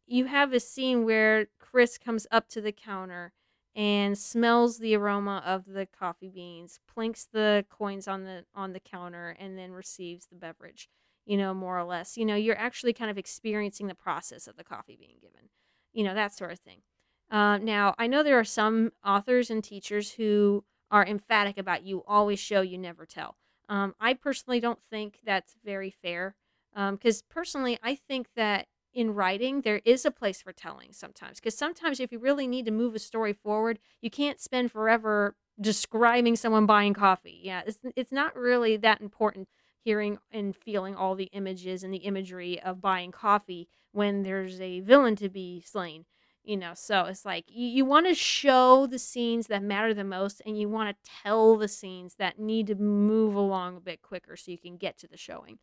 you 0.06 0.26
have 0.26 0.52
a 0.52 0.60
scene 0.60 1.04
where 1.04 1.46
Chris 1.58 1.98
comes 1.98 2.26
up 2.30 2.48
to 2.50 2.60
the 2.60 2.72
counter 2.72 3.32
and 3.74 4.16
smells 4.16 4.78
the 4.78 4.94
aroma 4.94 5.42
of 5.44 5.64
the 5.66 5.86
coffee 5.86 6.30
beans, 6.30 6.78
plinks 6.86 7.26
the 7.32 7.64
coins 7.68 8.06
on 8.06 8.24
the 8.24 8.44
on 8.54 8.72
the 8.72 8.80
counter, 8.80 9.36
and 9.38 9.58
then 9.58 9.72
receives 9.72 10.26
the 10.26 10.36
beverage. 10.36 10.88
You 11.26 11.38
know, 11.38 11.54
more 11.54 11.78
or 11.78 11.84
less. 11.84 12.16
You 12.16 12.24
know, 12.26 12.34
you're 12.34 12.58
actually 12.58 12.92
kind 12.92 13.10
of 13.10 13.18
experiencing 13.18 13.86
the 13.86 13.94
process 13.94 14.46
of 14.46 14.56
the 14.56 14.64
coffee 14.64 14.96
being 14.96 15.16
given. 15.20 15.48
You 15.92 16.04
know, 16.04 16.14
that 16.14 16.34
sort 16.34 16.52
of 16.52 16.58
thing. 16.60 16.82
Uh, 17.30 17.58
now, 17.58 17.94
I 17.98 18.06
know 18.06 18.22
there 18.22 18.38
are 18.38 18.44
some 18.44 18.92
authors 19.04 19.50
and 19.50 19.62
teachers 19.62 20.12
who 20.12 20.64
are 20.90 21.04
emphatic 21.04 21.58
about 21.58 21.84
you 21.84 22.04
always 22.06 22.38
show, 22.38 22.60
you 22.60 22.78
never 22.78 23.06
tell. 23.06 23.36
Um, 23.68 23.94
I 23.98 24.14
personally 24.14 24.60
don't 24.60 24.78
think 24.90 25.18
that's 25.24 25.56
very 25.64 25.90
fair 25.90 26.36
because 26.74 27.22
um, 27.22 27.26
personally, 27.28 27.78
I 27.82 27.94
think 27.94 28.28
that 28.36 28.66
in 28.92 29.14
writing, 29.14 29.62
there 29.62 29.80
is 29.84 30.04
a 30.04 30.10
place 30.10 30.40
for 30.42 30.52
telling 30.52 30.92
sometimes. 30.92 31.40
Because 31.40 31.56
sometimes, 31.56 32.00
if 32.00 32.12
you 32.12 32.18
really 32.18 32.46
need 32.46 32.66
to 32.66 32.70
move 32.70 32.94
a 32.94 32.98
story 32.98 33.32
forward, 33.32 33.78
you 34.00 34.10
can't 34.10 34.40
spend 34.40 34.70
forever 34.70 35.34
describing 35.60 36.36
someone 36.36 36.66
buying 36.66 36.94
coffee. 36.94 37.40
Yeah, 37.42 37.62
it's, 37.66 37.78
it's 37.96 38.12
not 38.12 38.36
really 38.36 38.76
that 38.76 39.00
important 39.00 39.48
hearing 39.84 40.18
and 40.32 40.54
feeling 40.56 40.94
all 40.94 41.14
the 41.14 41.30
images 41.32 41.82
and 41.82 41.92
the 41.92 41.98
imagery 41.98 42.60
of 42.62 42.80
buying 42.80 43.12
coffee 43.12 43.68
when 43.92 44.22
there's 44.22 44.60
a 44.60 44.80
villain 44.80 45.14
to 45.16 45.28
be 45.28 45.60
slain. 45.60 46.06
You 46.44 46.58
know, 46.58 46.72
so 46.74 47.06
it's 47.06 47.24
like 47.24 47.46
you, 47.48 47.66
you 47.66 47.84
want 47.86 48.06
to 48.06 48.14
show 48.14 48.86
the 48.86 48.98
scenes 48.98 49.46
that 49.46 49.62
matter 49.62 49.94
the 49.94 50.04
most 50.04 50.42
and 50.44 50.60
you 50.60 50.68
want 50.68 50.94
to 50.94 51.10
tell 51.22 51.56
the 51.56 51.68
scenes 51.68 52.16
that 52.16 52.38
need 52.38 52.66
to 52.66 52.74
move 52.74 53.34
along 53.34 53.78
a 53.78 53.80
bit 53.80 54.02
quicker 54.02 54.36
so 54.36 54.50
you 54.50 54.58
can 54.58 54.76
get 54.76 54.98
to 54.98 55.08
the 55.08 55.16
showing. 55.16 55.58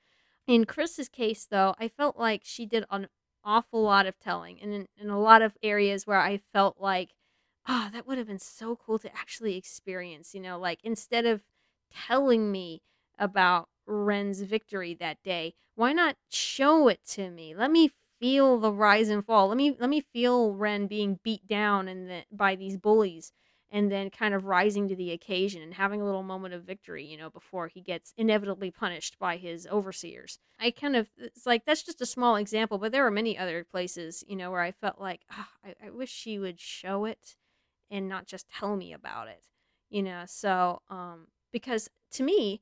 In 0.47 0.65
Chris's 0.65 1.07
case, 1.07 1.45
though, 1.45 1.75
I 1.79 1.87
felt 1.87 2.17
like 2.17 2.41
she 2.43 2.65
did 2.65 2.83
an 2.89 3.07
awful 3.43 3.83
lot 3.83 4.07
of 4.07 4.17
telling 4.19 4.59
and 4.59 4.73
in, 4.73 4.87
in 4.97 5.09
a 5.09 5.19
lot 5.19 5.43
of 5.43 5.55
areas 5.61 6.07
where 6.07 6.19
I 6.19 6.41
felt 6.51 6.77
like, 6.79 7.11
oh, 7.67 7.89
that 7.93 8.07
would 8.07 8.17
have 8.17 8.27
been 8.27 8.39
so 8.39 8.75
cool 8.75 8.97
to 8.99 9.15
actually 9.15 9.57
experience, 9.57 10.33
you 10.33 10.41
know, 10.41 10.57
like 10.57 10.79
instead 10.83 11.27
of 11.27 11.43
telling 12.07 12.51
me 12.51 12.81
about 13.19 13.69
Ren's 13.85 14.41
victory 14.41 14.95
that 14.95 15.21
day, 15.23 15.53
why 15.75 15.93
not 15.93 16.15
show 16.29 16.87
it 16.87 17.01
to 17.09 17.29
me? 17.29 17.53
Let 17.55 17.71
me 17.71 17.91
feel 18.21 18.57
the 18.59 18.71
rise 18.71 19.09
and 19.09 19.25
fall. 19.25 19.49
Let 19.49 19.57
me 19.57 19.75
let 19.77 19.89
me 19.89 19.99
feel 20.13 20.53
Ren 20.53 20.87
being 20.87 21.19
beat 21.23 21.47
down 21.47 21.89
and 21.89 22.09
the, 22.09 22.23
by 22.31 22.55
these 22.55 22.77
bullies 22.77 23.33
and 23.71 23.91
then 23.91 24.09
kind 24.09 24.33
of 24.33 24.45
rising 24.45 24.89
to 24.89 24.95
the 24.95 25.11
occasion 25.11 25.61
and 25.61 25.73
having 25.73 26.01
a 26.01 26.05
little 26.05 26.23
moment 26.23 26.53
of 26.53 26.63
victory, 26.63 27.05
you 27.05 27.17
know, 27.17 27.29
before 27.29 27.67
he 27.67 27.81
gets 27.81 28.13
inevitably 28.17 28.69
punished 28.69 29.17
by 29.17 29.37
his 29.37 29.65
overseers. 29.67 30.39
I 30.59 30.71
kind 30.71 30.95
of, 30.95 31.09
it's 31.17 31.45
like, 31.45 31.63
that's 31.65 31.81
just 31.81 32.01
a 32.01 32.05
small 32.05 32.35
example, 32.35 32.77
but 32.77 32.91
there 32.91 33.05
are 33.05 33.11
many 33.11 33.37
other 33.37 33.63
places, 33.63 34.25
you 34.27 34.35
know, 34.35 34.51
where 34.51 34.59
I 34.59 34.71
felt 34.71 34.99
like, 34.99 35.21
oh, 35.31 35.47
I, 35.63 35.87
I 35.87 35.89
wish 35.89 36.11
she 36.11 36.37
would 36.37 36.59
show 36.59 37.05
it 37.05 37.37
and 37.89 38.09
not 38.09 38.27
just 38.27 38.49
tell 38.49 38.75
me 38.75 38.91
about 38.91 39.29
it, 39.29 39.45
you 39.89 40.03
know, 40.03 40.23
so, 40.27 40.81
um, 40.89 41.27
because 41.53 41.89
to 42.11 42.23
me, 42.23 42.61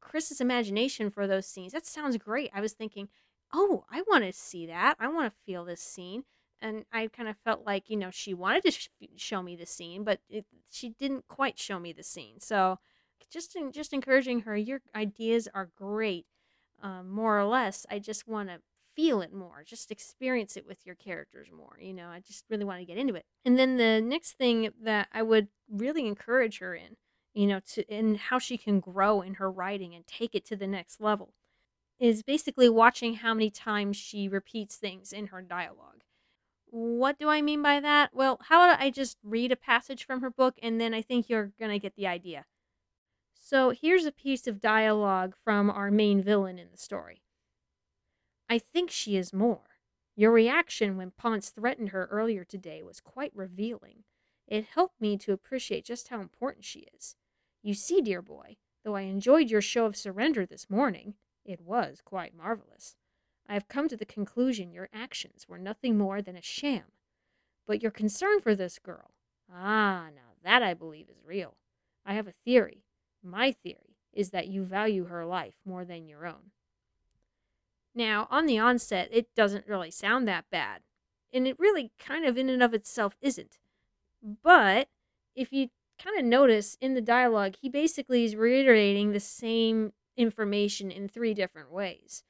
Chris's 0.00 0.40
imagination 0.40 1.10
for 1.10 1.26
those 1.26 1.46
scenes, 1.46 1.72
that 1.72 1.86
sounds 1.86 2.16
great. 2.18 2.50
I 2.54 2.60
was 2.60 2.74
thinking, 2.74 3.08
oh, 3.56 3.84
I 3.90 4.02
want 4.02 4.24
to 4.24 4.32
see 4.32 4.66
that. 4.66 4.96
I 5.00 5.08
want 5.08 5.32
to 5.32 5.40
feel 5.44 5.64
this 5.64 5.80
scene 5.80 6.24
and 6.60 6.84
I 6.92 7.08
kind 7.08 7.28
of 7.28 7.36
felt 7.44 7.64
like 7.66 7.88
you 7.88 7.96
know 7.96 8.10
she 8.10 8.34
wanted 8.34 8.64
to 8.64 8.70
sh- 8.70 8.88
show 9.16 9.42
me 9.42 9.56
the 9.56 9.66
scene, 9.66 10.04
but 10.04 10.20
it, 10.28 10.44
she 10.70 10.90
didn't 10.90 11.28
quite 11.28 11.58
show 11.58 11.78
me 11.78 11.92
the 11.92 12.02
scene. 12.02 12.40
So 12.40 12.78
just 13.30 13.56
in, 13.56 13.72
just 13.72 13.92
encouraging 13.92 14.40
her, 14.42 14.56
your 14.56 14.80
ideas 14.94 15.48
are 15.54 15.70
great. 15.76 16.26
Um, 16.82 17.08
more 17.10 17.38
or 17.38 17.44
less, 17.44 17.86
I 17.90 17.98
just 17.98 18.28
want 18.28 18.50
to 18.50 18.60
feel 18.94 19.20
it 19.22 19.32
more, 19.32 19.64
just 19.64 19.90
experience 19.90 20.56
it 20.56 20.66
with 20.66 20.84
your 20.84 20.94
characters 20.94 21.48
more. 21.54 21.78
You 21.80 21.94
know, 21.94 22.08
I 22.08 22.20
just 22.20 22.44
really 22.50 22.64
want 22.64 22.80
to 22.80 22.86
get 22.86 22.98
into 22.98 23.14
it. 23.14 23.24
And 23.44 23.58
then 23.58 23.76
the 23.76 24.00
next 24.00 24.32
thing 24.32 24.70
that 24.82 25.08
I 25.12 25.22
would 25.22 25.48
really 25.70 26.06
encourage 26.06 26.58
her 26.58 26.74
in, 26.74 26.96
you 27.34 27.46
know, 27.46 27.60
to 27.72 27.82
in 27.88 28.16
how 28.16 28.38
she 28.38 28.58
can 28.58 28.80
grow 28.80 29.22
in 29.22 29.34
her 29.34 29.50
writing 29.50 29.94
and 29.94 30.06
take 30.06 30.34
it 30.34 30.44
to 30.46 30.56
the 30.56 30.66
next 30.66 31.00
level, 31.00 31.32
is 31.98 32.22
basically 32.22 32.68
watching 32.68 33.14
how 33.14 33.34
many 33.34 33.50
times 33.50 33.96
she 33.96 34.28
repeats 34.28 34.76
things 34.76 35.12
in 35.12 35.28
her 35.28 35.42
dialogue 35.42 36.02
what 36.70 37.18
do 37.18 37.28
I 37.28 37.42
mean 37.42 37.62
by 37.62 37.80
that? 37.80 38.10
Well, 38.12 38.38
how 38.48 38.64
about 38.64 38.80
I 38.80 38.90
just 38.90 39.18
read 39.22 39.52
a 39.52 39.56
passage 39.56 40.04
from 40.04 40.20
her 40.20 40.30
book 40.30 40.58
and 40.62 40.80
then 40.80 40.92
I 40.92 41.02
think 41.02 41.28
you're 41.28 41.52
going 41.58 41.70
to 41.70 41.78
get 41.78 41.96
the 41.96 42.06
idea. 42.06 42.44
So 43.34 43.70
here's 43.70 44.04
a 44.04 44.12
piece 44.12 44.46
of 44.46 44.60
dialogue 44.60 45.34
from 45.42 45.70
our 45.70 45.90
main 45.90 46.22
villain 46.22 46.58
in 46.58 46.68
the 46.70 46.76
story. 46.76 47.22
I 48.48 48.58
think 48.58 48.90
she 48.90 49.16
is 49.16 49.32
more. 49.32 49.78
Your 50.16 50.32
reaction 50.32 50.96
when 50.96 51.12
Ponce 51.12 51.50
threatened 51.50 51.90
her 51.90 52.06
earlier 52.10 52.44
today 52.44 52.82
was 52.82 53.00
quite 53.00 53.32
revealing. 53.34 54.04
It 54.46 54.66
helped 54.74 55.00
me 55.00 55.16
to 55.18 55.32
appreciate 55.32 55.84
just 55.84 56.08
how 56.08 56.20
important 56.20 56.64
she 56.64 56.86
is. 56.94 57.16
You 57.62 57.74
see, 57.74 58.00
dear 58.00 58.22
boy, 58.22 58.56
though 58.84 58.96
I 58.96 59.02
enjoyed 59.02 59.50
your 59.50 59.60
show 59.60 59.86
of 59.86 59.96
surrender 59.96 60.46
this 60.46 60.70
morning, 60.70 61.14
it 61.46 61.60
was 61.60 62.00
quite 62.04 62.36
marvelous. 62.36 62.96
I 63.48 63.54
have 63.54 63.68
come 63.68 63.88
to 63.88 63.96
the 63.96 64.04
conclusion 64.04 64.72
your 64.72 64.88
actions 64.92 65.46
were 65.48 65.58
nothing 65.58 65.96
more 65.96 66.20
than 66.20 66.36
a 66.36 66.42
sham. 66.42 66.84
But 67.66 67.82
your 67.82 67.92
concern 67.92 68.40
for 68.40 68.54
this 68.54 68.78
girl, 68.78 69.12
ah, 69.52 70.08
now 70.14 70.34
that 70.42 70.62
I 70.62 70.74
believe 70.74 71.08
is 71.08 71.24
real. 71.24 71.56
I 72.04 72.14
have 72.14 72.28
a 72.28 72.34
theory. 72.44 72.84
My 73.22 73.52
theory 73.52 73.96
is 74.12 74.30
that 74.30 74.48
you 74.48 74.64
value 74.64 75.06
her 75.06 75.26
life 75.26 75.56
more 75.64 75.84
than 75.84 76.06
your 76.06 76.26
own. 76.26 76.52
Now, 77.94 78.28
on 78.30 78.46
the 78.46 78.58
onset, 78.58 79.08
it 79.10 79.34
doesn't 79.34 79.66
really 79.66 79.90
sound 79.90 80.28
that 80.28 80.44
bad. 80.50 80.82
And 81.32 81.46
it 81.46 81.58
really 81.58 81.92
kind 81.98 82.24
of 82.24 82.38
in 82.38 82.48
and 82.48 82.62
of 82.62 82.74
itself 82.74 83.16
isn't. 83.20 83.58
But 84.42 84.88
if 85.34 85.52
you 85.52 85.68
kind 86.02 86.18
of 86.18 86.24
notice 86.24 86.76
in 86.80 86.94
the 86.94 87.00
dialogue, 87.00 87.56
he 87.60 87.68
basically 87.68 88.24
is 88.24 88.36
reiterating 88.36 89.12
the 89.12 89.20
same 89.20 89.92
information 90.16 90.90
in 90.90 91.08
three 91.08 91.34
different 91.34 91.70
ways 91.70 92.24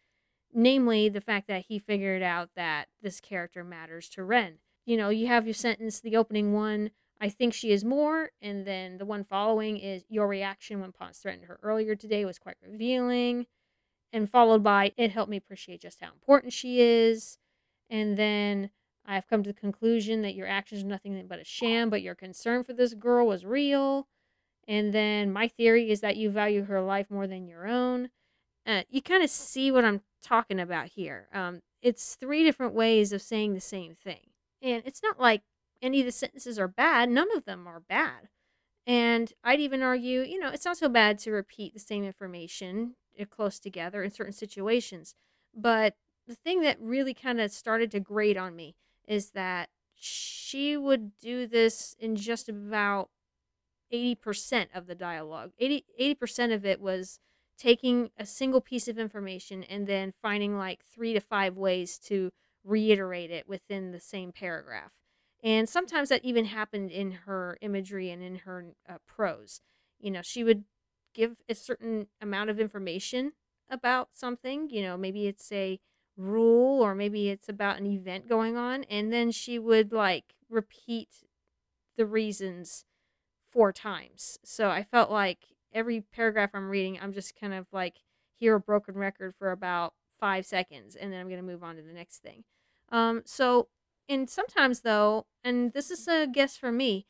namely 0.57 1.09
the 1.09 1.21
fact 1.21 1.49
that 1.49 1.67
he 1.69 1.79
figured 1.79 2.23
out 2.23 2.49
that 2.57 2.89
this 3.03 3.21
character 3.21 3.63
matters 3.63 4.09
to 4.09 4.25
Ren. 4.25 4.55
You 4.87 4.97
know, 4.97 5.11
you 5.11 5.27
have 5.27 5.47
your 5.47 5.55
sentence, 5.55 6.01
the 6.01 6.17
opening 6.17 6.53
one, 6.53 6.91
I 7.21 7.29
think 7.29 7.53
she 7.53 7.73
is 7.73 7.85
more, 7.85 8.31
and 8.41 8.67
then 8.67 8.99
the 8.99 9.05
one 9.05 9.25
following 9.25 9.79
is 9.79 10.05
your 10.09 10.27
reaction 10.27 10.81
when 10.81 10.93
Ponce 10.93 11.19
threatened 11.19 11.47
her 11.47 11.59
earlier 11.63 11.95
today 11.95 12.25
was 12.25 12.39
quite 12.39 12.57
revealing, 12.63 13.47
and 14.13 14.31
followed 14.31 14.63
by 14.63 14.93
it 14.97 15.11
helped 15.11 15.31
me 15.31 15.37
appreciate 15.37 15.81
just 15.81 16.01
how 16.01 16.11
important 16.13 16.53
she 16.53 16.81
is, 16.81 17.39
and 17.91 18.17
then 18.17 18.71
I've 19.05 19.29
come 19.29 19.43
to 19.43 19.53
the 19.53 19.61
conclusion 19.61 20.23
that 20.23 20.35
your 20.35 20.47
actions 20.47 20.83
are 20.83 20.87
nothing 20.87 21.27
but 21.27 21.39
a 21.39 21.45
sham, 21.45 21.91
but 21.91 22.03
your 22.03 22.15
concern 22.15 22.65
for 22.65 22.73
this 22.73 22.95
girl 22.95 23.27
was 23.27 23.45
real. 23.45 24.09
And 24.69 24.93
then 24.93 25.33
my 25.33 25.49
theory 25.49 25.91
is 25.91 26.01
that 26.01 26.17
you 26.17 26.31
value 26.31 26.65
her 26.65 26.81
life 26.81 27.11
more 27.11 27.27
than 27.27 27.47
your 27.47 27.67
own. 27.67 28.11
Uh, 28.67 28.83
you 28.91 29.01
kind 29.01 29.23
of 29.23 29.31
see 29.31 29.71
what 29.71 29.85
I'm 29.85 30.01
talking 30.23 30.59
about 30.59 30.89
here. 30.89 31.29
Um, 31.33 31.61
it's 31.83 32.17
three 32.17 32.43
different 32.43 32.75
ways 32.75 33.13
of 33.13 33.23
saying 33.23 33.55
the 33.55 33.61
same 33.61 33.95
thing. 33.95 34.31
And 34.61 34.83
it's 34.85 35.03
not 35.03 35.21
like 35.21 35.43
any 35.81 36.01
of 36.01 36.07
the 36.07 36.13
sentences 36.13 36.59
are 36.59 36.69
bad, 36.69 37.09
none 37.11 37.29
of 37.37 37.45
them 37.45 37.67
are 37.67 37.81
bad. 37.81 38.29
And 38.87 39.33
I'd 39.45 39.61
even 39.61 39.83
argue, 39.83 40.23
you 40.23 40.39
know, 40.39 40.49
it's 40.49 40.65
not 40.65 40.79
so 40.79 40.89
bad 40.89 41.19
to 41.21 41.33
repeat 41.33 41.75
the 41.75 41.81
same 41.81 42.05
information 42.05 42.95
uh, 43.21 43.25
close 43.25 43.59
together 43.59 44.03
in 44.03 44.11
certain 44.11 44.33
situations. 44.33 45.15
But 45.55 45.95
the 46.27 46.35
thing 46.35 46.63
that 46.63 46.81
really 46.81 47.15
kind 47.15 47.41
of 47.41 47.51
started 47.51 47.91
to 47.93 48.01
grate 48.01 48.37
on 48.37 48.57
me 48.57 48.75
is 49.07 49.31
that 49.31 49.71
she 49.95 50.77
would 50.77 51.19
do 51.19 51.47
this 51.47 51.97
in 51.99 52.17
just 52.17 52.49
about 52.49 53.11
80% 53.93 54.69
of 54.75 54.87
the 54.87 54.95
dialogue. 54.95 55.53
80, 55.59 55.85
80% 56.01 56.55
of 56.55 56.65
it 56.65 56.81
was 56.81 57.19
taking 57.59 58.11
a 58.19 58.27
single 58.27 58.61
piece 58.61 58.89
of 58.89 58.99
information 58.99 59.63
and 59.65 59.87
then 59.87 60.13
finding 60.23 60.59
like 60.59 60.85
three 60.85 61.13
to 61.15 61.21
five 61.21 61.57
ways 61.57 61.99
to 61.99 62.31
reiterate 62.65 63.31
it 63.31 63.49
within 63.49 63.93
the 63.93 64.01
same 64.01 64.33
paragraph. 64.33 64.93
And 65.43 65.69
sometimes 65.69 66.09
that 66.09 66.25
even 66.25 66.47
happened 66.47 66.91
in 66.91 67.13
her 67.13 67.57
imagery 67.61 68.11
and 68.11 68.23
in 68.23 68.37
her 68.37 68.73
uh, 68.89 68.99
prose. 69.07 69.61
You 70.01 70.11
know, 70.11 70.23
she 70.23 70.45
would 70.45 70.65
give 71.15 71.37
a 71.49 71.55
certain 71.55 72.09
amount 72.21 72.51
of 72.51 72.61
information 72.61 73.33
about 73.71 74.11
something. 74.13 74.69
You 74.71 74.83
know, 74.83 74.97
maybe 74.97 75.27
it's 75.27 75.51
a 75.53 75.79
rule 76.17 76.83
or 76.83 76.95
maybe 76.95 77.29
it's 77.29 77.49
about 77.49 77.79
an 77.79 77.87
event 77.87 78.29
going 78.29 78.57
on. 78.57 78.85
And 78.85 79.13
then 79.13 79.31
she 79.31 79.59
would 79.59 79.93
like 79.93 80.35
repeat 80.49 81.09
the 81.97 82.07
reasons 82.07 82.85
four 83.57 83.73
times. 83.73 84.39
So 84.45 84.69
I 84.69 84.83
felt 84.83 85.11
like 85.11 85.39
every 85.73 86.03
paragraph 86.03 86.51
I'm 86.53 86.69
reading, 86.69 86.99
I'm 87.01 87.15
just 87.15 87.41
kind 87.41 87.55
of 87.55 87.67
like 87.73 87.97
hear 88.39 88.55
a 88.55 88.61
broken 88.61 88.97
record 88.97 89.35
for 89.39 89.51
about 89.51 89.95
five 90.21 90.45
seconds 90.45 90.95
and 90.95 91.11
then 91.11 91.21
I'm 91.21 91.29
going 91.29 91.41
to 91.41 91.47
move 91.47 91.65
on 91.65 91.77
to 91.77 91.83
the 91.83 91.95
next 91.95 92.19
thing. 92.19 92.45
Um, 92.93 93.23
so, 93.25 93.69
and 94.11 94.29
sometimes 94.29 94.81
though, 94.81 95.25
and 95.43 95.73
this 95.73 95.91
is 95.91 96.07
a 96.07 96.27
guess 96.27 96.59
for 96.59 96.71
me, 96.71 97.07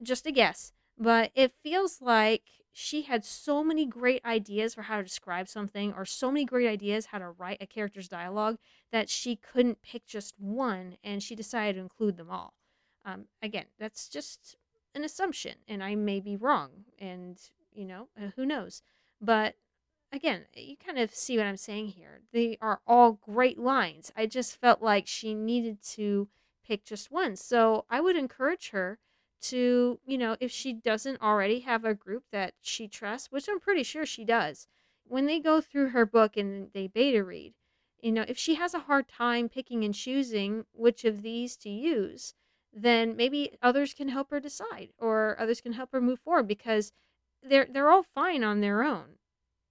just 0.00 0.24
a 0.24 0.30
guess, 0.30 0.72
but 0.96 1.32
it 1.34 1.52
feels 1.64 2.00
like 2.00 2.44
she 2.70 3.02
had 3.02 3.24
so 3.24 3.64
many 3.64 3.84
great 3.84 4.24
ideas 4.24 4.74
for 4.74 4.82
how 4.82 4.98
to 4.98 5.02
describe 5.02 5.48
something 5.48 5.92
or 5.94 6.04
so 6.04 6.30
many 6.30 6.44
great 6.44 6.68
ideas 6.68 7.06
how 7.06 7.18
to 7.18 7.30
write 7.30 7.58
a 7.60 7.66
character's 7.66 8.08
dialogue 8.08 8.56
that 8.92 9.10
she 9.10 9.34
couldn't 9.34 9.82
pick 9.82 10.06
just 10.06 10.38
one 10.38 10.96
and 11.02 11.24
she 11.24 11.34
decided 11.34 11.74
to 11.74 11.82
include 11.82 12.16
them 12.18 12.30
all. 12.30 12.54
Um, 13.04 13.24
again, 13.42 13.64
that's 13.80 14.08
just 14.08 14.56
an 14.94 15.04
assumption 15.04 15.56
and 15.68 15.82
I 15.82 15.94
may 15.94 16.20
be 16.20 16.36
wrong 16.36 16.84
and, 16.98 17.38
you 17.72 17.84
know, 17.84 18.08
uh, 18.16 18.28
who 18.36 18.46
knows. 18.46 18.82
But 19.20 19.56
again, 20.12 20.46
you 20.54 20.76
kind 20.76 20.98
of 20.98 21.14
see 21.14 21.36
what 21.36 21.46
I'm 21.46 21.56
saying 21.56 21.88
here. 21.88 22.20
They 22.32 22.58
are 22.60 22.80
all 22.86 23.12
great 23.12 23.58
lines. 23.58 24.12
I 24.16 24.26
just 24.26 24.60
felt 24.60 24.82
like 24.82 25.06
she 25.06 25.34
needed 25.34 25.82
to 25.92 26.28
pick 26.66 26.84
just 26.84 27.10
one. 27.10 27.36
So 27.36 27.84
I 27.90 28.00
would 28.00 28.16
encourage 28.16 28.70
her 28.70 28.98
to, 29.42 29.98
you 30.06 30.18
know, 30.18 30.36
if 30.40 30.50
she 30.50 30.72
doesn't 30.72 31.20
already 31.20 31.60
have 31.60 31.84
a 31.84 31.94
group 31.94 32.24
that 32.30 32.54
she 32.60 32.86
trusts, 32.86 33.32
which 33.32 33.48
I'm 33.48 33.60
pretty 33.60 33.82
sure 33.82 34.06
she 34.06 34.24
does, 34.24 34.68
when 35.04 35.26
they 35.26 35.40
go 35.40 35.60
through 35.60 35.88
her 35.88 36.06
book 36.06 36.36
and 36.36 36.68
they 36.72 36.86
beta 36.86 37.24
read, 37.24 37.54
you 38.00 38.12
know, 38.12 38.24
if 38.28 38.38
she 38.38 38.54
has 38.56 38.74
a 38.74 38.80
hard 38.80 39.08
time 39.08 39.48
picking 39.48 39.84
and 39.84 39.94
choosing 39.94 40.64
which 40.72 41.04
of 41.04 41.22
these 41.22 41.56
to 41.58 41.70
use, 41.70 42.34
then 42.72 43.16
maybe 43.16 43.52
others 43.62 43.94
can 43.94 44.08
help 44.08 44.30
her 44.30 44.40
decide 44.40 44.90
or 44.98 45.36
others 45.38 45.60
can 45.60 45.74
help 45.74 45.92
her 45.92 46.00
move 46.00 46.20
forward 46.20 46.48
because 46.48 46.92
they're 47.42 47.66
they're 47.70 47.90
all 47.90 48.02
fine 48.02 48.44
on 48.44 48.60
their 48.60 48.82
own. 48.82 49.16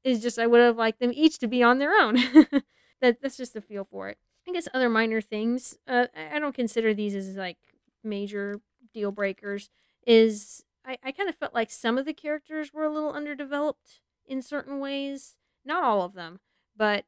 It's 0.03 0.21
just 0.21 0.39
I 0.39 0.47
would 0.47 0.61
have 0.61 0.77
liked 0.77 0.99
them 0.99 1.11
each 1.13 1.39
to 1.39 1.47
be 1.47 1.63
on 1.63 1.79
their 1.79 1.93
own. 1.93 2.15
that 3.01 3.21
that's 3.21 3.37
just 3.37 3.53
the 3.53 3.61
feel 3.61 3.85
for 3.85 4.09
it. 4.09 4.17
I 4.47 4.51
guess 4.51 4.67
other 4.73 4.89
minor 4.89 5.21
things. 5.21 5.77
Uh, 5.87 6.07
I 6.15 6.39
don't 6.39 6.55
consider 6.55 6.93
these 6.93 7.15
as 7.15 7.35
like 7.35 7.57
major 8.03 8.61
deal 8.93 9.11
breakers. 9.11 9.69
Is 10.05 10.63
I, 10.85 10.97
I 11.03 11.11
kind 11.11 11.29
of 11.29 11.35
felt 11.35 11.53
like 11.53 11.69
some 11.71 11.97
of 11.97 12.05
the 12.05 12.13
characters 12.13 12.73
were 12.73 12.83
a 12.83 12.91
little 12.91 13.13
underdeveloped 13.13 14.01
in 14.25 14.41
certain 14.41 14.79
ways. 14.79 15.35
Not 15.63 15.83
all 15.83 16.01
of 16.01 16.13
them, 16.13 16.39
but 16.75 17.05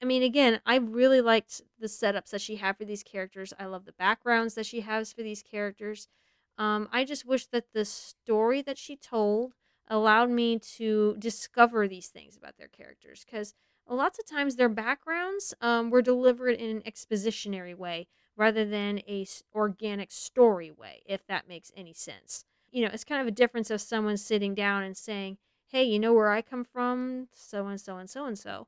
I 0.00 0.04
mean, 0.04 0.22
again, 0.22 0.60
I 0.64 0.76
really 0.76 1.20
liked 1.20 1.62
the 1.78 1.88
setups 1.88 2.30
that 2.30 2.40
she 2.40 2.56
had 2.56 2.76
for 2.76 2.84
these 2.84 3.02
characters. 3.02 3.52
I 3.58 3.66
love 3.66 3.84
the 3.84 3.92
backgrounds 3.92 4.54
that 4.54 4.66
she 4.66 4.82
has 4.82 5.12
for 5.12 5.22
these 5.22 5.42
characters. 5.42 6.08
Um, 6.56 6.88
I 6.92 7.04
just 7.04 7.24
wish 7.24 7.46
that 7.46 7.72
the 7.72 7.84
story 7.84 8.62
that 8.62 8.78
she 8.78 8.96
told 8.96 9.54
allowed 9.88 10.30
me 10.30 10.58
to 10.58 11.16
discover 11.18 11.88
these 11.88 12.08
things 12.08 12.36
about 12.36 12.56
their 12.58 12.68
characters 12.68 13.24
because 13.24 13.54
a 13.86 13.94
lots 13.94 14.18
of 14.18 14.26
times 14.26 14.56
their 14.56 14.68
backgrounds 14.68 15.54
um, 15.60 15.90
were 15.90 16.02
delivered 16.02 16.54
in 16.56 16.76
an 16.76 16.82
expositionary 16.82 17.74
way 17.74 18.06
rather 18.36 18.64
than 18.64 18.98
a 19.08 19.26
organic 19.54 20.10
story 20.12 20.70
way 20.70 21.00
if 21.06 21.26
that 21.26 21.48
makes 21.48 21.72
any 21.74 21.94
sense 21.94 22.44
you 22.70 22.84
know 22.84 22.90
it's 22.92 23.04
kind 23.04 23.20
of 23.20 23.26
a 23.26 23.32
difference 23.32 23.70
of 23.70 23.80
someone 23.80 24.18
sitting 24.18 24.54
down 24.54 24.82
and 24.82 24.96
saying 24.96 25.38
hey 25.68 25.82
you 25.82 25.98
know 25.98 26.12
where 26.12 26.30
i 26.30 26.42
come 26.42 26.64
from 26.64 27.28
so 27.32 27.66
and 27.66 27.80
so 27.80 27.96
and 27.96 28.10
so 28.10 28.26
and 28.26 28.38
so 28.38 28.66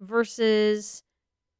versus 0.00 1.02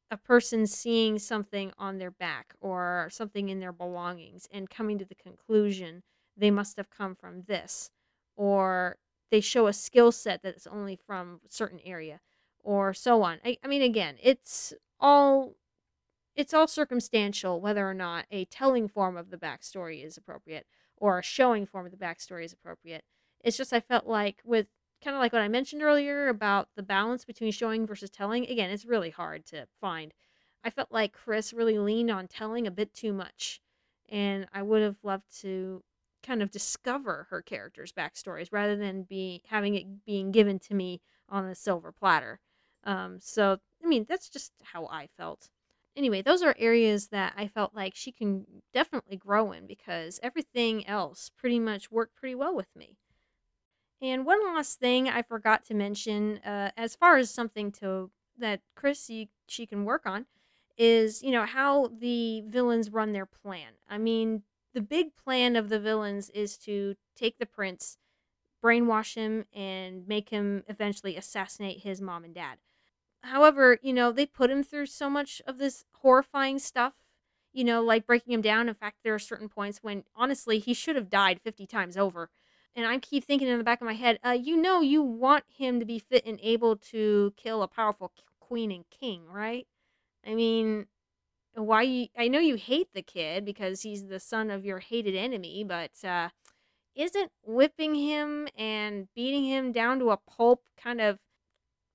a 0.09 0.17
person 0.17 0.67
seeing 0.67 1.17
something 1.17 1.71
on 1.77 1.97
their 1.97 2.11
back 2.11 2.53
or 2.59 3.07
something 3.11 3.49
in 3.49 3.59
their 3.59 3.71
belongings 3.71 4.47
and 4.51 4.69
coming 4.69 4.97
to 4.97 5.05
the 5.05 5.15
conclusion 5.15 6.03
they 6.35 6.51
must 6.51 6.77
have 6.77 6.89
come 6.89 7.15
from 7.15 7.43
this 7.43 7.91
or 8.35 8.97
they 9.31 9.39
show 9.39 9.67
a 9.67 9.73
skill 9.73 10.11
set 10.11 10.41
that's 10.43 10.67
only 10.67 10.97
from 10.97 11.39
a 11.47 11.51
certain 11.51 11.79
area 11.85 12.19
or 12.59 12.93
so 12.93 13.23
on. 13.23 13.39
I, 13.45 13.57
I 13.63 13.67
mean 13.67 13.81
again, 13.81 14.17
it's 14.21 14.73
all 14.99 15.55
it's 16.35 16.53
all 16.53 16.67
circumstantial 16.67 17.61
whether 17.61 17.89
or 17.89 17.93
not 17.93 18.25
a 18.31 18.45
telling 18.45 18.87
form 18.87 19.17
of 19.17 19.29
the 19.29 19.37
backstory 19.37 20.05
is 20.05 20.17
appropriate 20.17 20.65
or 20.97 21.19
a 21.19 21.23
showing 21.23 21.65
form 21.65 21.85
of 21.85 21.91
the 21.91 21.97
backstory 21.97 22.43
is 22.45 22.53
appropriate. 22.53 23.03
It's 23.43 23.57
just 23.57 23.73
I 23.73 23.79
felt 23.79 24.07
like 24.07 24.41
with 24.43 24.67
kind 25.03 25.15
of 25.15 25.19
like 25.21 25.33
what 25.33 25.41
I 25.41 25.47
mentioned 25.47 25.81
earlier 25.83 26.27
about 26.27 26.69
the 26.75 26.83
balance 26.83 27.25
between 27.25 27.51
showing 27.51 27.85
versus 27.87 28.09
telling, 28.09 28.45
again, 28.45 28.69
it's 28.69 28.85
really 28.85 29.09
hard 29.09 29.45
to 29.47 29.67
find. 29.79 30.13
I 30.63 30.69
felt 30.69 30.91
like 30.91 31.13
Chris 31.13 31.53
really 31.53 31.79
leaned 31.79 32.11
on 32.11 32.27
telling 32.27 32.67
a 32.67 32.71
bit 32.71 32.93
too 32.93 33.13
much. 33.13 33.61
And 34.09 34.47
I 34.53 34.61
would 34.61 34.81
have 34.81 34.97
loved 35.03 35.39
to 35.41 35.83
kind 36.23 36.41
of 36.41 36.51
discover 36.51 37.27
her 37.29 37.41
character's 37.41 37.91
backstories 37.91 38.49
rather 38.51 38.75
than 38.75 39.03
be 39.03 39.41
having 39.47 39.75
it 39.75 40.05
being 40.05 40.31
given 40.31 40.59
to 40.59 40.73
me 40.73 41.01
on 41.29 41.45
a 41.45 41.55
silver 41.55 41.91
platter. 41.91 42.39
Um, 42.83 43.19
so 43.19 43.57
I 43.83 43.87
mean 43.87 44.05
that's 44.07 44.29
just 44.29 44.51
how 44.63 44.85
I 44.87 45.07
felt. 45.17 45.49
Anyway, 45.95 46.21
those 46.21 46.41
are 46.41 46.55
areas 46.57 47.07
that 47.09 47.33
I 47.35 47.47
felt 47.47 47.73
like 47.75 47.95
she 47.95 48.11
can 48.11 48.45
definitely 48.73 49.17
grow 49.17 49.51
in 49.51 49.67
because 49.67 50.19
everything 50.23 50.87
else 50.87 51.29
pretty 51.35 51.59
much 51.59 51.91
worked 51.91 52.15
pretty 52.15 52.35
well 52.35 52.55
with 52.55 52.73
me. 52.75 52.97
And 54.01 54.25
one 54.25 54.43
last 54.43 54.79
thing 54.79 55.07
I 55.07 55.21
forgot 55.21 55.63
to 55.65 55.75
mention, 55.75 56.39
uh, 56.39 56.71
as 56.75 56.95
far 56.95 57.17
as 57.17 57.29
something 57.29 57.71
to 57.73 58.09
that 58.37 58.61
Chris 58.75 59.09
she, 59.47 59.65
can 59.67 59.85
work 59.85 60.05
on, 60.05 60.25
is 60.77 61.21
you 61.21 61.31
know 61.31 61.45
how 61.45 61.87
the 61.87 62.41
villains 62.47 62.89
run 62.89 63.13
their 63.13 63.27
plan. 63.27 63.73
I 63.87 63.99
mean, 63.99 64.41
the 64.73 64.81
big 64.81 65.15
plan 65.15 65.55
of 65.55 65.69
the 65.69 65.79
villains 65.79 66.29
is 66.31 66.57
to 66.59 66.95
take 67.15 67.37
the 67.37 67.45
prince, 67.45 67.97
brainwash 68.63 69.13
him, 69.15 69.45
and 69.53 70.07
make 70.07 70.29
him 70.29 70.63
eventually 70.67 71.15
assassinate 71.15 71.81
his 71.81 72.01
mom 72.01 72.23
and 72.23 72.33
dad. 72.33 72.57
However, 73.21 73.77
you 73.83 73.93
know, 73.93 74.11
they 74.11 74.25
put 74.25 74.49
him 74.49 74.63
through 74.63 74.87
so 74.87 75.09
much 75.09 75.41
of 75.45 75.59
this 75.59 75.85
horrifying 75.97 76.57
stuff, 76.57 76.93
you 77.53 77.63
know, 77.63 77.83
like 77.83 78.07
breaking 78.07 78.33
him 78.33 78.41
down. 78.41 78.67
In 78.67 78.73
fact, 78.73 78.97
there 79.03 79.13
are 79.13 79.19
certain 79.19 79.49
points 79.49 79.83
when 79.83 80.05
honestly 80.15 80.57
he 80.57 80.73
should 80.73 80.95
have 80.95 81.09
died 81.09 81.39
50 81.43 81.67
times 81.67 81.97
over. 81.97 82.31
And 82.75 82.85
I 82.85 82.99
keep 82.99 83.25
thinking 83.25 83.47
in 83.47 83.57
the 83.57 83.63
back 83.63 83.81
of 83.81 83.85
my 83.85 83.93
head, 83.93 84.19
uh, 84.25 84.31
you 84.31 84.55
know, 84.55 84.81
you 84.81 85.01
want 85.01 85.43
him 85.49 85.79
to 85.79 85.85
be 85.85 85.99
fit 85.99 86.25
and 86.25 86.39
able 86.41 86.77
to 86.77 87.33
kill 87.35 87.63
a 87.63 87.67
powerful 87.67 88.11
queen 88.39 88.71
and 88.71 88.85
king, 88.89 89.25
right? 89.27 89.67
I 90.25 90.35
mean, 90.35 90.87
why 91.53 91.81
you 91.81 92.07
I 92.17 92.27
know 92.27 92.39
you 92.39 92.55
hate 92.55 92.89
the 92.93 93.01
kid 93.01 93.45
because 93.45 93.81
he's 93.81 94.07
the 94.07 94.19
son 94.19 94.49
of 94.49 94.65
your 94.65 94.79
hated 94.79 95.15
enemy, 95.15 95.63
but 95.63 95.91
uh 96.03 96.29
isn't 96.95 97.31
whipping 97.43 97.95
him 97.95 98.47
and 98.57 99.07
beating 99.15 99.45
him 99.45 99.71
down 99.71 99.99
to 99.99 100.11
a 100.11 100.17
pulp 100.17 100.63
kind 100.77 101.01
of 101.01 101.19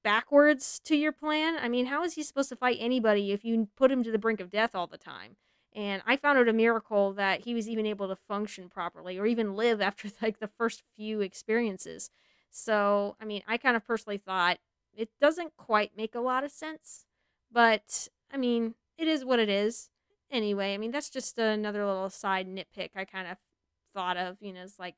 backwards 0.02 0.80
to 0.84 0.96
your 0.96 1.12
plan? 1.12 1.56
I 1.60 1.68
mean, 1.68 1.86
how 1.86 2.04
is 2.04 2.14
he 2.14 2.22
supposed 2.22 2.48
to 2.50 2.56
fight 2.56 2.78
anybody 2.80 3.32
if 3.32 3.44
you 3.44 3.68
put 3.76 3.92
him 3.92 4.02
to 4.04 4.10
the 4.10 4.18
brink 4.18 4.40
of 4.40 4.50
death 4.50 4.74
all 4.74 4.86
the 4.86 4.98
time? 4.98 5.36
And 5.76 6.02
I 6.06 6.16
found 6.16 6.38
it 6.40 6.48
a 6.48 6.54
miracle 6.54 7.12
that 7.14 7.42
he 7.42 7.54
was 7.54 7.68
even 7.68 7.86
able 7.86 8.08
to 8.08 8.16
function 8.16 8.70
properly 8.70 9.18
or 9.18 9.26
even 9.26 9.56
live 9.56 9.80
after 9.82 10.10
like 10.22 10.40
the 10.40 10.48
first 10.48 10.82
few 10.96 11.20
experiences. 11.22 12.10
So, 12.50 13.16
I 13.20 13.26
mean, 13.26 13.42
I 13.48 13.58
kind 13.58 13.76
of 13.76 13.86
personally 13.86 14.18
thought 14.18 14.58
it 14.94 15.10
doesn't 15.20 15.56
quite 15.58 15.96
make 15.96 16.14
a 16.14 16.20
lot 16.20 16.44
of 16.44 16.50
sense, 16.50 17.04
but 17.52 18.08
I 18.32 18.38
mean, 18.38 18.74
it 18.98 19.08
is 19.08 19.24
what 19.24 19.38
it 19.40 19.50
is. 19.50 19.90
Anyway, 20.30 20.74
I 20.74 20.78
mean 20.78 20.90
that's 20.90 21.10
just 21.10 21.38
another 21.38 21.86
little 21.86 22.10
side 22.10 22.48
nitpick 22.48 22.90
I 22.96 23.04
kind 23.04 23.28
of 23.28 23.38
thought 23.94 24.16
of. 24.16 24.38
You 24.40 24.52
know, 24.54 24.62
it's 24.62 24.78
like 24.78 24.96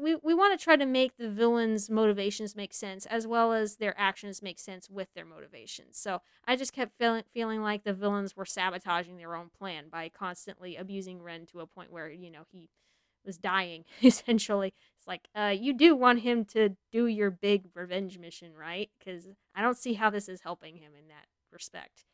we 0.00 0.16
we 0.16 0.34
want 0.34 0.58
to 0.58 0.62
try 0.62 0.76
to 0.76 0.86
make 0.86 1.16
the 1.16 1.28
villains' 1.28 1.90
motivations 1.90 2.56
make 2.56 2.74
sense 2.74 3.06
as 3.06 3.26
well 3.26 3.52
as 3.52 3.76
their 3.76 3.98
actions 3.98 4.42
make 4.42 4.58
sense 4.58 4.88
with 4.90 5.08
their 5.14 5.24
motivations. 5.24 5.98
So 5.98 6.20
I 6.46 6.56
just 6.56 6.72
kept 6.72 6.98
feeling 6.98 7.24
feeling 7.32 7.62
like 7.62 7.84
the 7.84 7.92
villains 7.92 8.36
were 8.36 8.44
sabotaging 8.44 9.16
their 9.16 9.34
own 9.34 9.50
plan 9.56 9.86
by 9.90 10.08
constantly 10.08 10.76
abusing 10.76 11.22
Ren 11.22 11.46
to 11.46 11.60
a 11.60 11.66
point 11.66 11.92
where 11.92 12.10
you 12.10 12.30
know 12.30 12.44
he 12.50 12.68
was 13.24 13.38
dying 13.38 13.84
essentially. 14.02 14.74
It's 14.98 15.06
like 15.06 15.28
uh, 15.34 15.54
you 15.58 15.74
do 15.74 15.94
want 15.96 16.20
him 16.20 16.44
to 16.46 16.76
do 16.92 17.06
your 17.06 17.30
big 17.30 17.64
revenge 17.74 18.18
mission, 18.18 18.54
right? 18.54 18.90
Because 18.98 19.28
I 19.54 19.62
don't 19.62 19.76
see 19.76 19.94
how 19.94 20.10
this 20.10 20.28
is 20.28 20.40
helping 20.42 20.76
him 20.76 20.92
in 20.98 21.08
that 21.08 21.26
respect. 21.52 22.04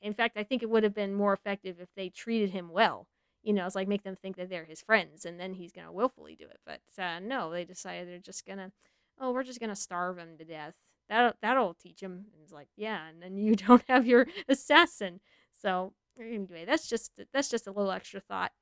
In 0.00 0.14
fact, 0.14 0.36
I 0.36 0.44
think 0.44 0.62
it 0.62 0.70
would 0.70 0.84
have 0.84 0.94
been 0.94 1.14
more 1.14 1.32
effective 1.32 1.80
if 1.80 1.88
they 1.96 2.08
treated 2.08 2.50
him 2.50 2.68
well. 2.70 3.08
You 3.44 3.52
know, 3.52 3.66
it's 3.66 3.74
like 3.74 3.88
make 3.88 4.02
them 4.02 4.16
think 4.16 4.36
that 4.36 4.48
they're 4.48 4.64
his 4.64 4.80
friends, 4.80 5.24
and 5.24 5.38
then 5.38 5.54
he's 5.54 5.72
gonna 5.72 5.92
willfully 5.92 6.34
do 6.34 6.46
it. 6.46 6.58
But 6.64 6.80
uh, 6.98 7.20
no, 7.20 7.50
they 7.50 7.64
decided 7.64 8.08
they're 8.08 8.18
just 8.18 8.46
gonna, 8.46 8.72
oh, 9.20 9.32
we're 9.32 9.44
just 9.44 9.60
gonna 9.60 9.76
starve 9.76 10.18
him 10.18 10.36
to 10.38 10.44
death. 10.44 10.74
That 11.08 11.36
that'll 11.42 11.74
teach 11.74 12.00
him. 12.00 12.26
And 12.32 12.42
it's 12.42 12.52
like, 12.52 12.68
yeah, 12.76 13.08
and 13.08 13.22
then 13.22 13.36
you 13.36 13.54
don't 13.56 13.84
have 13.88 14.06
your 14.06 14.26
assassin. 14.48 15.20
So 15.52 15.92
anyway, 16.18 16.64
that's 16.64 16.88
just 16.88 17.12
that's 17.32 17.50
just 17.50 17.66
a 17.66 17.72
little 17.72 17.92
extra 17.92 18.20
thought. 18.20 18.52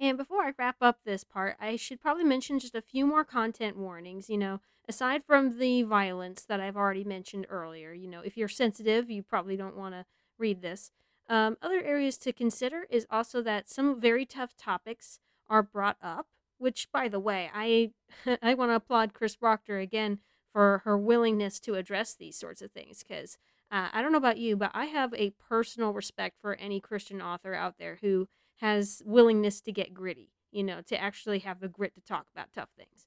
And 0.00 0.18
before 0.18 0.42
I 0.42 0.52
wrap 0.58 0.76
up 0.80 0.98
this 1.04 1.22
part, 1.22 1.56
I 1.60 1.76
should 1.76 2.00
probably 2.00 2.24
mention 2.24 2.58
just 2.58 2.74
a 2.74 2.82
few 2.82 3.06
more 3.06 3.24
content 3.24 3.76
warnings. 3.76 4.28
You 4.28 4.38
know, 4.38 4.60
aside 4.88 5.24
from 5.24 5.58
the 5.58 5.82
violence 5.82 6.44
that 6.44 6.60
I've 6.60 6.76
already 6.76 7.04
mentioned 7.04 7.46
earlier, 7.48 7.92
you 7.92 8.08
know, 8.08 8.20
if 8.20 8.36
you're 8.36 8.48
sensitive, 8.48 9.10
you 9.10 9.22
probably 9.22 9.56
don't 9.56 9.76
want 9.76 9.94
to 9.94 10.04
read 10.38 10.62
this. 10.62 10.90
Um, 11.28 11.56
other 11.62 11.80
areas 11.82 12.18
to 12.18 12.32
consider 12.32 12.86
is 12.90 13.06
also 13.10 13.42
that 13.42 13.68
some 13.68 14.00
very 14.00 14.26
tough 14.26 14.56
topics 14.56 15.18
are 15.48 15.62
brought 15.62 15.96
up, 16.02 16.26
which, 16.58 16.90
by 16.92 17.08
the 17.08 17.20
way, 17.20 17.50
I 17.54 17.92
I 18.42 18.54
want 18.54 18.70
to 18.70 18.76
applaud 18.76 19.14
Chris 19.14 19.36
Wachter 19.36 19.82
again 19.82 20.18
for 20.52 20.82
her 20.84 20.96
willingness 20.98 21.58
to 21.60 21.74
address 21.74 22.14
these 22.14 22.36
sorts 22.36 22.62
of 22.62 22.70
things 22.72 23.02
because 23.02 23.38
Uh, 23.70 23.88
I 23.92 24.02
don't 24.02 24.12
know 24.12 24.18
about 24.18 24.38
you, 24.38 24.56
but 24.56 24.70
I 24.74 24.84
have 24.86 25.12
a 25.14 25.30
personal 25.30 25.92
respect 25.92 26.36
for 26.40 26.54
any 26.56 26.80
Christian 26.80 27.20
author 27.20 27.54
out 27.54 27.78
there 27.78 27.98
who 28.02 28.28
has 28.56 29.02
willingness 29.04 29.60
to 29.62 29.72
get 29.72 29.94
gritty, 29.94 30.30
you 30.52 30.62
know, 30.62 30.80
to 30.82 31.00
actually 31.00 31.40
have 31.40 31.58
the 31.60 31.68
grit 31.68 31.94
to 31.94 32.00
talk 32.00 32.26
about 32.32 32.52
tough 32.52 32.68
things. 32.76 33.06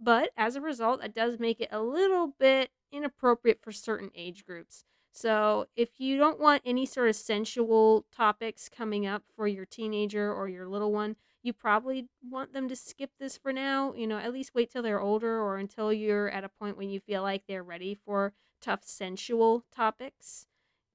But 0.00 0.30
as 0.36 0.56
a 0.56 0.60
result, 0.60 1.00
that 1.00 1.14
does 1.14 1.38
make 1.38 1.60
it 1.60 1.68
a 1.72 1.82
little 1.82 2.28
bit 2.38 2.70
inappropriate 2.92 3.60
for 3.62 3.72
certain 3.72 4.10
age 4.14 4.44
groups. 4.46 4.84
So 5.16 5.66
if 5.76 5.98
you 5.98 6.18
don't 6.18 6.38
want 6.38 6.60
any 6.66 6.84
sort 6.84 7.08
of 7.08 7.16
sensual 7.16 8.04
topics 8.14 8.68
coming 8.68 9.06
up 9.06 9.22
for 9.34 9.48
your 9.48 9.64
teenager 9.64 10.30
or 10.30 10.46
your 10.46 10.68
little 10.68 10.92
one, 10.92 11.16
you 11.42 11.54
probably 11.54 12.08
want 12.22 12.52
them 12.52 12.68
to 12.68 12.76
skip 12.76 13.12
this 13.18 13.38
for 13.38 13.50
now. 13.50 13.94
You 13.94 14.06
know, 14.06 14.18
at 14.18 14.34
least 14.34 14.54
wait 14.54 14.70
till 14.70 14.82
they're 14.82 15.00
older 15.00 15.40
or 15.40 15.56
until 15.56 15.90
you're 15.90 16.28
at 16.28 16.44
a 16.44 16.50
point 16.50 16.76
when 16.76 16.90
you 16.90 17.00
feel 17.00 17.22
like 17.22 17.44
they're 17.48 17.62
ready 17.62 17.94
for 17.94 18.34
tough 18.60 18.80
sensual 18.84 19.64
topics. 19.74 20.48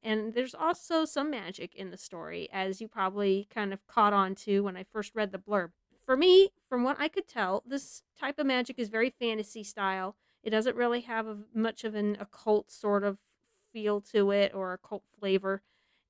And 0.03 0.36
there's 0.36 0.53
also 0.53 1.03
some 1.03 1.31
magic 1.31 1.73
in 1.73 1.89
the 1.89 1.97
story, 1.97 2.47
as 2.53 2.79
you 2.79 2.88
probably 2.88 3.47
kind 3.51 3.73
of 3.73 3.88
caught 3.88 4.13
on 4.13 4.36
to 4.36 4.62
when 4.62 4.77
I 4.77 4.84
first 4.84 5.15
read 5.15 5.31
the 5.31 5.39
blurb. 5.39 5.71
For 6.05 6.15
me, 6.15 6.51
from 6.69 6.84
what 6.84 6.97
I 6.99 7.07
could 7.07 7.27
tell, 7.27 7.63
this 7.65 8.03
type 8.19 8.38
of 8.38 8.45
magic 8.45 8.77
is 8.77 8.89
very 8.89 9.10
fantasy 9.10 9.63
style. 9.63 10.15
It 10.43 10.51
doesn't 10.51 10.75
really 10.75 11.01
have 11.01 11.25
a, 11.25 11.38
much 11.55 11.84
of 11.84 11.95
an 11.95 12.17
occult 12.19 12.71
sort 12.71 13.03
of 13.03 13.17
feel 13.71 14.01
to 14.01 14.31
it 14.31 14.53
or 14.53 14.73
a 14.73 14.77
cult 14.77 15.03
flavor. 15.19 15.62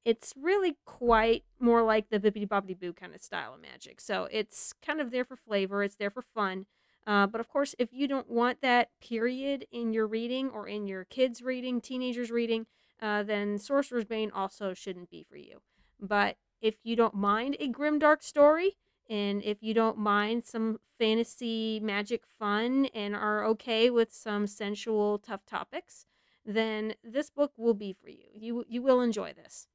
It's 0.03 0.33
really 0.35 0.77
quite 0.85 1.43
more 1.59 1.83
like 1.83 2.09
the 2.09 2.19
bibbidi 2.19 2.47
bobbidi 2.47 2.79
boo 2.79 2.93
kind 2.93 3.13
of 3.13 3.21
style 3.21 3.53
of 3.53 3.61
magic. 3.61 4.01
So 4.01 4.27
it's 4.31 4.73
kind 4.85 4.99
of 4.99 5.11
there 5.11 5.25
for 5.25 5.35
flavor, 5.35 5.83
it's 5.83 5.95
there 5.95 6.09
for 6.09 6.23
fun. 6.23 6.65
Uh, 7.05 7.27
but 7.27 7.41
of 7.41 7.47
course, 7.47 7.75
if 7.79 7.89
you 7.91 8.07
don't 8.07 8.29
want 8.29 8.61
that 8.61 8.89
period 9.01 9.65
in 9.71 9.93
your 9.93 10.07
reading 10.07 10.49
or 10.49 10.67
in 10.67 10.87
your 10.87 11.03
kids' 11.05 11.41
reading, 11.41 11.81
teenagers' 11.81 12.31
reading, 12.31 12.67
uh, 13.01 13.23
then 13.23 13.57
Sorcerer's 13.57 14.05
Bane 14.05 14.31
also 14.31 14.73
shouldn't 14.73 15.09
be 15.09 15.25
for 15.27 15.37
you. 15.37 15.61
But 15.99 16.37
if 16.61 16.75
you 16.83 16.95
don't 16.95 17.15
mind 17.15 17.57
a 17.59 17.67
grim 17.67 17.97
dark 17.97 18.21
story, 18.21 18.75
and 19.09 19.43
if 19.43 19.61
you 19.61 19.73
don't 19.73 19.97
mind 19.97 20.45
some 20.45 20.79
fantasy 20.97 21.79
magic 21.81 22.23
fun 22.39 22.85
and 22.93 23.15
are 23.15 23.43
okay 23.45 23.89
with 23.89 24.13
some 24.13 24.47
sensual 24.47 25.17
tough 25.17 25.45
topics, 25.45 26.05
then 26.51 26.95
this 27.03 27.29
book 27.29 27.51
will 27.57 27.73
be 27.73 27.93
for 27.93 28.09
you. 28.09 28.25
You 28.33 28.65
you 28.67 28.81
will 28.81 29.01
enjoy 29.01 29.33
this. 29.33 29.67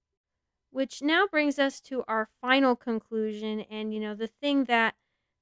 Which 0.71 1.01
now 1.01 1.27
brings 1.27 1.59
us 1.59 1.81
to 1.83 2.05
our 2.07 2.29
final 2.41 2.77
conclusion 2.77 3.61
and 3.63 3.95
you 3.95 4.01
know 4.01 4.15
the 4.15 4.27
thing 4.27 4.65
that 4.65 4.95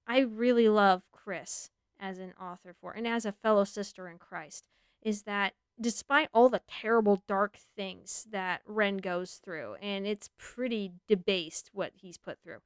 I 0.06 0.20
really 0.20 0.68
love 0.68 1.02
Chris 1.12 1.70
as 1.98 2.18
an 2.18 2.34
author 2.40 2.74
for 2.80 2.92
and 2.92 3.06
as 3.06 3.24
a 3.24 3.32
fellow 3.32 3.64
sister 3.64 4.08
in 4.08 4.18
Christ 4.18 4.68
is 5.02 5.22
that 5.22 5.54
despite 5.80 6.28
all 6.32 6.48
the 6.48 6.62
terrible 6.68 7.22
dark 7.26 7.58
things 7.76 8.26
that 8.30 8.62
Ren 8.64 8.98
goes 8.98 9.34
through, 9.34 9.74
and 9.82 10.06
it's 10.06 10.30
pretty 10.38 10.92
debased 11.08 11.70
what 11.72 11.92
he's 11.94 12.18
put 12.18 12.40
through, 12.42 12.60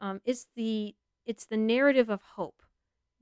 um, 0.00 0.20
it's 0.24 0.46
the 0.56 0.94
it's 1.24 1.44
the 1.44 1.56
narrative 1.56 2.10
of 2.10 2.22
hope 2.34 2.62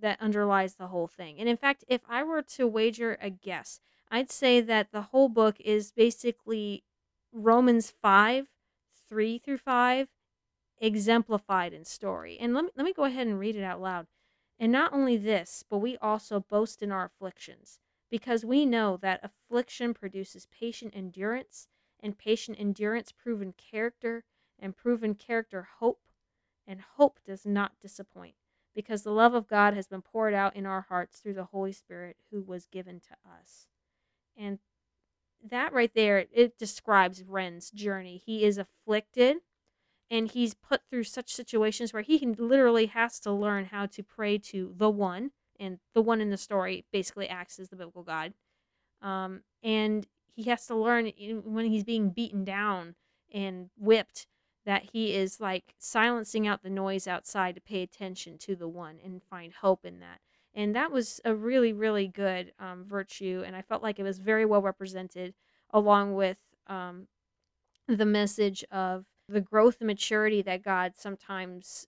that 0.01 0.21
underlies 0.21 0.75
the 0.75 0.87
whole 0.87 1.07
thing. 1.07 1.39
And 1.39 1.49
in 1.49 1.57
fact, 1.57 1.85
if 1.87 2.01
I 2.09 2.23
were 2.23 2.43
to 2.43 2.67
wager 2.67 3.19
a 3.21 3.29
guess, 3.29 3.81
I'd 4.11 4.31
say 4.31 4.61
that 4.61 4.93
the 4.93 5.03
whole 5.03 5.29
book 5.29 5.57
is 5.61 5.93
basically 5.93 6.83
Romans 7.33 7.93
five, 8.03 8.49
three 9.09 9.39
through 9.39 9.59
five, 9.59 10.09
exemplified 10.79 11.73
in 11.73 11.85
story. 11.85 12.37
And 12.41 12.55
let 12.55 12.65
me, 12.65 12.71
let 12.77 12.85
me 12.85 12.93
go 12.93 13.05
ahead 13.05 13.27
and 13.27 13.39
read 13.39 13.57
it 13.57 13.63
out 13.63 13.81
loud. 13.81 14.07
And 14.59 14.73
not 14.73 14.93
only 14.93 15.17
this, 15.17 15.65
but 15.69 15.79
we 15.79 15.97
also 15.99 16.41
boast 16.41 16.83
in 16.83 16.91
our 16.91 17.05
afflictions 17.05 17.79
because 18.11 18.45
we 18.45 18.67
know 18.67 18.99
that 19.01 19.21
affliction 19.23 19.95
produces 19.95 20.47
patient 20.47 20.93
endurance, 20.97 21.69
and 22.01 22.19
patient 22.19 22.59
endurance 22.59 23.13
proven 23.13 23.53
character, 23.53 24.25
and 24.59 24.77
proven 24.77 25.15
character 25.15 25.69
hope, 25.79 26.01
and 26.67 26.81
hope 26.97 27.21
does 27.25 27.47
not 27.47 27.73
disappoint, 27.81 28.35
because 28.75 29.03
the 29.03 29.13
love 29.13 29.35
of 29.35 29.47
God 29.47 29.75
has 29.75 29.87
been 29.87 30.03
poured 30.03 30.35
out 30.35 30.57
in 30.57 30.67
our 30.67 30.87
hearts 30.89 31.19
through 31.21 31.35
the 31.35 31.45
Holy 31.45 31.73
Spirit 31.73 32.17
who 32.31 32.43
was 32.43 32.67
given 32.67 33.01
to 33.01 33.13
us. 33.25 33.69
And 34.37 34.59
that 35.49 35.73
right 35.73 35.93
there, 35.95 36.27
it 36.33 36.59
describes 36.59 37.23
Ren's 37.27 37.71
journey. 37.71 38.23
He 38.25 38.45
is 38.45 38.59
afflicted 38.59 39.39
and 40.11 40.31
he's 40.31 40.55
put 40.55 40.83
through 40.91 41.05
such 41.05 41.33
situations 41.33 41.93
where 41.93 42.03
he 42.03 42.19
literally 42.39 42.87
has 42.87 43.21
to 43.21 43.33
learn 43.33 43.67
how 43.67 43.87
to 43.87 44.03
pray 44.03 44.39
to 44.39 44.75
the 44.77 44.91
one 44.91 45.31
and 45.59 45.79
the 45.95 46.03
one 46.03 46.21
in 46.21 46.31
the 46.31 46.37
story 46.37 46.85
basically 46.93 47.29
acts 47.29 47.59
as 47.59 47.69
the 47.69 47.77
biblical 47.77 48.03
God. 48.03 48.35
Um, 49.03 49.43
and 49.63 50.07
he 50.35 50.45
has 50.51 50.67
to 50.67 50.75
learn 50.75 51.13
when 51.45 51.67
he's 51.67 51.85
being 51.85 52.11
beaten 52.11 52.45
down 52.45 52.97
and 53.33 53.71
whipped 53.79 54.27
that 54.67 54.91
he 54.93 55.15
is 55.15 55.41
like 55.41 55.75
silencing 55.79 56.47
out 56.47 56.63
the 56.63 56.71
noise 56.71 57.07
outside 57.07 57.55
to 57.55 57.61
pay 57.61 57.83
attention 57.83 58.37
to 58.39 58.57
the 58.57 58.69
one 58.69 58.99
and 59.03 59.23
find 59.23 59.53
hope 59.55 59.85
in 59.85 60.01
that. 60.01 60.21
And 60.55 60.75
that 60.75 60.91
was 60.91 61.21
a 61.25 61.35
really, 61.35 61.73
really 61.73 62.09
good 62.09 62.53
um, 62.59 62.85
virtue. 62.85 63.43
And 63.47 63.55
I 63.55 63.63
felt 63.63 63.83
like 63.83 63.99
it 63.99 64.03
was 64.05 64.19
very 64.19 64.45
well 64.45 64.63
represented 64.63 65.35
along 65.73 66.15
with 66.15 66.39
um, 66.67 67.07
the 67.87 68.07
message 68.07 68.65
of 68.71 69.05
the 69.29 69.41
growth 69.41 69.77
and 69.81 69.87
maturity 69.87 70.43
that 70.43 70.63
God 70.63 70.95
sometimes 70.97 71.87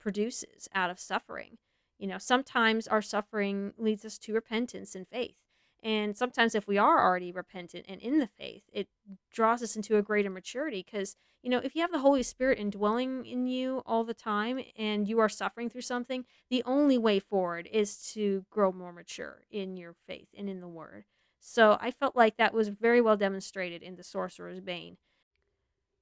produces 0.00 0.68
out 0.74 0.90
of 0.90 0.98
suffering. 0.98 1.58
You 1.98 2.08
know, 2.08 2.18
sometimes 2.18 2.88
our 2.88 3.02
suffering 3.02 3.72
leads 3.78 4.04
us 4.04 4.18
to 4.18 4.34
repentance 4.34 4.94
and 4.94 5.06
faith. 5.06 5.36
And 5.84 6.16
sometimes, 6.16 6.54
if 6.54 6.66
we 6.66 6.78
are 6.78 7.06
already 7.06 7.30
repentant 7.30 7.84
and 7.86 8.00
in 8.00 8.18
the 8.18 8.26
faith, 8.26 8.62
it 8.72 8.88
draws 9.30 9.62
us 9.62 9.76
into 9.76 9.98
a 9.98 10.02
greater 10.02 10.30
maturity. 10.30 10.82
Because, 10.82 11.14
you 11.42 11.50
know, 11.50 11.58
if 11.58 11.76
you 11.76 11.82
have 11.82 11.92
the 11.92 11.98
Holy 11.98 12.22
Spirit 12.22 12.58
indwelling 12.58 13.26
in 13.26 13.46
you 13.46 13.82
all 13.84 14.02
the 14.02 14.14
time 14.14 14.60
and 14.78 15.06
you 15.06 15.18
are 15.18 15.28
suffering 15.28 15.68
through 15.68 15.82
something, 15.82 16.24
the 16.48 16.62
only 16.64 16.96
way 16.96 17.20
forward 17.20 17.68
is 17.70 17.98
to 18.14 18.46
grow 18.48 18.72
more 18.72 18.94
mature 18.94 19.42
in 19.50 19.76
your 19.76 19.94
faith 20.06 20.28
and 20.34 20.48
in 20.48 20.62
the 20.62 20.68
Word. 20.68 21.04
So 21.38 21.76
I 21.78 21.90
felt 21.90 22.16
like 22.16 22.38
that 22.38 22.54
was 22.54 22.68
very 22.68 23.02
well 23.02 23.18
demonstrated 23.18 23.82
in 23.82 23.96
The 23.96 24.02
Sorcerer's 24.02 24.60
Bane. 24.60 24.96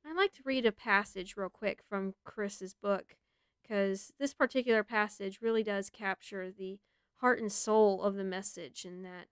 I'd 0.07 0.17
like 0.17 0.33
to 0.35 0.43
read 0.45 0.65
a 0.65 0.71
passage 0.71 1.37
real 1.37 1.49
quick 1.49 1.81
from 1.89 2.15
Chris's 2.25 2.75
book 2.75 3.17
because 3.61 4.13
this 4.21 4.33
particular 4.33 4.85
passage 4.85 5.41
really 5.43 5.65
does 5.65 5.91
capture 5.91 6.53
the 6.53 6.79
heart 7.17 7.41
and 7.41 7.51
soul 7.51 8.03
of 8.03 8.15
the 8.15 8.25
message 8.25 8.85
and 8.85 9.05
that 9.05 9.27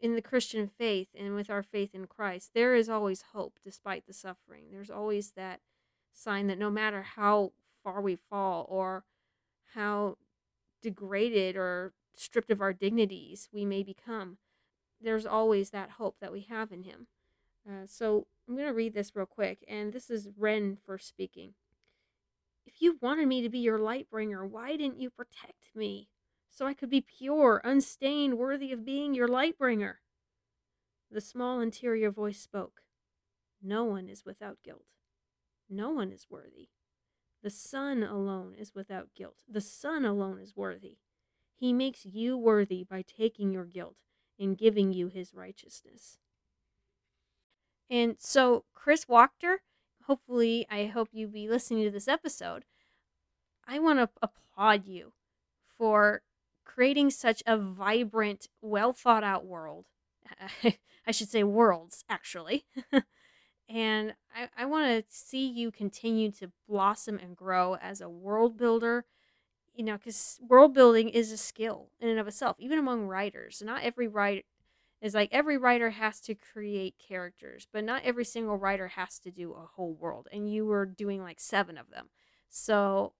in 0.00 0.14
the 0.14 0.22
Christian 0.22 0.68
faith 0.68 1.08
and 1.18 1.34
with 1.34 1.50
our 1.50 1.62
faith 1.62 1.94
in 1.94 2.06
Christ, 2.06 2.50
there 2.54 2.74
is 2.74 2.88
always 2.88 3.24
hope 3.32 3.58
despite 3.64 4.06
the 4.06 4.12
suffering. 4.12 4.64
There's 4.70 4.90
always 4.90 5.32
that 5.32 5.60
sign 6.12 6.46
that 6.48 6.58
no 6.58 6.70
matter 6.70 7.02
how 7.02 7.52
far 7.82 8.00
we 8.00 8.16
fall 8.16 8.66
or 8.68 9.04
how 9.74 10.16
degraded 10.82 11.56
or 11.56 11.92
stripped 12.14 12.50
of 12.50 12.60
our 12.60 12.72
dignities 12.72 13.48
we 13.52 13.64
may 13.64 13.82
become, 13.82 14.38
there's 15.00 15.26
always 15.26 15.70
that 15.70 15.90
hope 15.92 16.16
that 16.20 16.32
we 16.32 16.42
have 16.42 16.72
in 16.72 16.82
Him. 16.84 17.06
Uh, 17.68 17.86
so 17.86 18.26
I'm 18.48 18.54
going 18.54 18.68
to 18.68 18.74
read 18.74 18.94
this 18.94 19.14
real 19.14 19.26
quick, 19.26 19.64
and 19.68 19.92
this 19.92 20.10
is 20.10 20.28
Ren 20.36 20.78
first 20.86 21.08
speaking. 21.08 21.54
If 22.66 22.80
you 22.80 22.98
wanted 23.00 23.28
me 23.28 23.42
to 23.42 23.48
be 23.48 23.58
your 23.58 23.78
light 23.78 24.10
bringer, 24.10 24.44
why 24.46 24.76
didn't 24.76 25.00
you 25.00 25.10
protect 25.10 25.74
me? 25.74 26.08
So 26.54 26.66
I 26.66 26.74
could 26.74 26.88
be 26.88 27.00
pure, 27.00 27.60
unstained, 27.64 28.38
worthy 28.38 28.70
of 28.70 28.84
being 28.84 29.12
your 29.12 29.26
light 29.26 29.58
bringer. 29.58 29.98
The 31.10 31.20
small 31.20 31.60
interior 31.60 32.12
voice 32.12 32.38
spoke. 32.40 32.82
No 33.60 33.82
one 33.82 34.08
is 34.08 34.24
without 34.24 34.58
guilt. 34.64 34.84
No 35.68 35.90
one 35.90 36.12
is 36.12 36.26
worthy. 36.30 36.68
The 37.42 37.50
Son 37.50 38.04
alone 38.04 38.54
is 38.56 38.72
without 38.72 39.08
guilt. 39.16 39.34
The 39.48 39.60
Son 39.60 40.04
alone 40.04 40.38
is 40.38 40.54
worthy. 40.54 40.98
He 41.56 41.72
makes 41.72 42.06
you 42.06 42.38
worthy 42.38 42.84
by 42.84 43.02
taking 43.02 43.50
your 43.50 43.64
guilt 43.64 43.96
and 44.38 44.56
giving 44.56 44.92
you 44.92 45.08
his 45.08 45.34
righteousness. 45.34 46.18
And 47.90 48.14
so, 48.20 48.64
Chris 48.72 49.06
Wachter, 49.06 49.56
hopefully, 50.06 50.66
I 50.70 50.86
hope 50.86 51.08
you 51.10 51.26
be 51.26 51.48
listening 51.48 51.82
to 51.84 51.90
this 51.90 52.08
episode. 52.08 52.64
I 53.66 53.80
want 53.80 53.98
to 53.98 54.08
applaud 54.22 54.86
you 54.86 55.14
for 55.76 56.22
creating 56.64 57.10
such 57.10 57.42
a 57.46 57.56
vibrant, 57.56 58.48
well 58.60 58.92
thought 58.92 59.24
out 59.24 59.46
world. 59.46 59.86
I 61.06 61.10
should 61.10 61.28
say 61.28 61.44
worlds, 61.44 62.04
actually. 62.08 62.64
and 63.68 64.14
I, 64.34 64.48
I 64.56 64.64
want 64.66 64.86
to 64.86 65.04
see 65.08 65.46
you 65.46 65.70
continue 65.70 66.30
to 66.32 66.50
blossom 66.68 67.18
and 67.18 67.36
grow 67.36 67.76
as 67.76 68.00
a 68.00 68.08
world 68.08 68.56
builder. 68.56 69.04
You 69.74 69.84
know, 69.84 69.96
because 69.96 70.38
world 70.40 70.72
building 70.72 71.08
is 71.08 71.32
a 71.32 71.36
skill 71.36 71.90
in 72.00 72.08
and 72.08 72.20
of 72.20 72.28
itself, 72.28 72.56
even 72.60 72.78
among 72.78 73.08
writers. 73.08 73.60
Not 73.64 73.82
every 73.82 74.06
writer 74.06 74.42
is 75.02 75.14
like 75.14 75.28
every 75.32 75.58
writer 75.58 75.90
has 75.90 76.20
to 76.20 76.34
create 76.34 76.94
characters, 76.98 77.66
but 77.72 77.84
not 77.84 78.02
every 78.04 78.24
single 78.24 78.56
writer 78.56 78.88
has 78.88 79.18
to 79.18 79.30
do 79.30 79.52
a 79.52 79.68
whole 79.74 79.94
world. 79.94 80.28
And 80.32 80.50
you 80.50 80.64
were 80.64 80.86
doing 80.86 81.22
like 81.22 81.40
seven 81.40 81.76
of 81.76 81.90
them. 81.90 82.08
So 82.48 83.12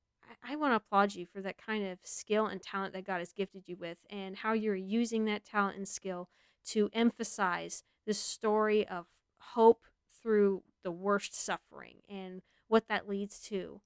I, 0.42 0.56
want 0.56 0.72
to 0.72 0.76
applaud 0.76 1.14
you 1.14 1.26
for 1.26 1.40
that 1.40 1.58
kind 1.58 1.86
of 1.86 1.98
skill 2.02 2.46
and 2.46 2.62
talent 2.62 2.92
that 2.94 3.06
God 3.06 3.18
has 3.18 3.32
gifted 3.32 3.68
you 3.68 3.76
with 3.76 3.98
and 4.10 4.36
how 4.36 4.52
you're 4.52 4.74
using 4.74 5.24
that 5.24 5.44
talent 5.44 5.76
and 5.76 5.88
skill 5.88 6.28
to 6.66 6.90
emphasize 6.92 7.82
the 8.06 8.14
story 8.14 8.86
of 8.86 9.06
hope 9.38 9.84
through 10.22 10.62
the 10.82 10.90
worst 10.90 11.34
suffering 11.34 11.96
and 12.08 12.42
what 12.68 12.88
that 12.88 13.08
leads 13.08 13.40
to. 13.40 13.80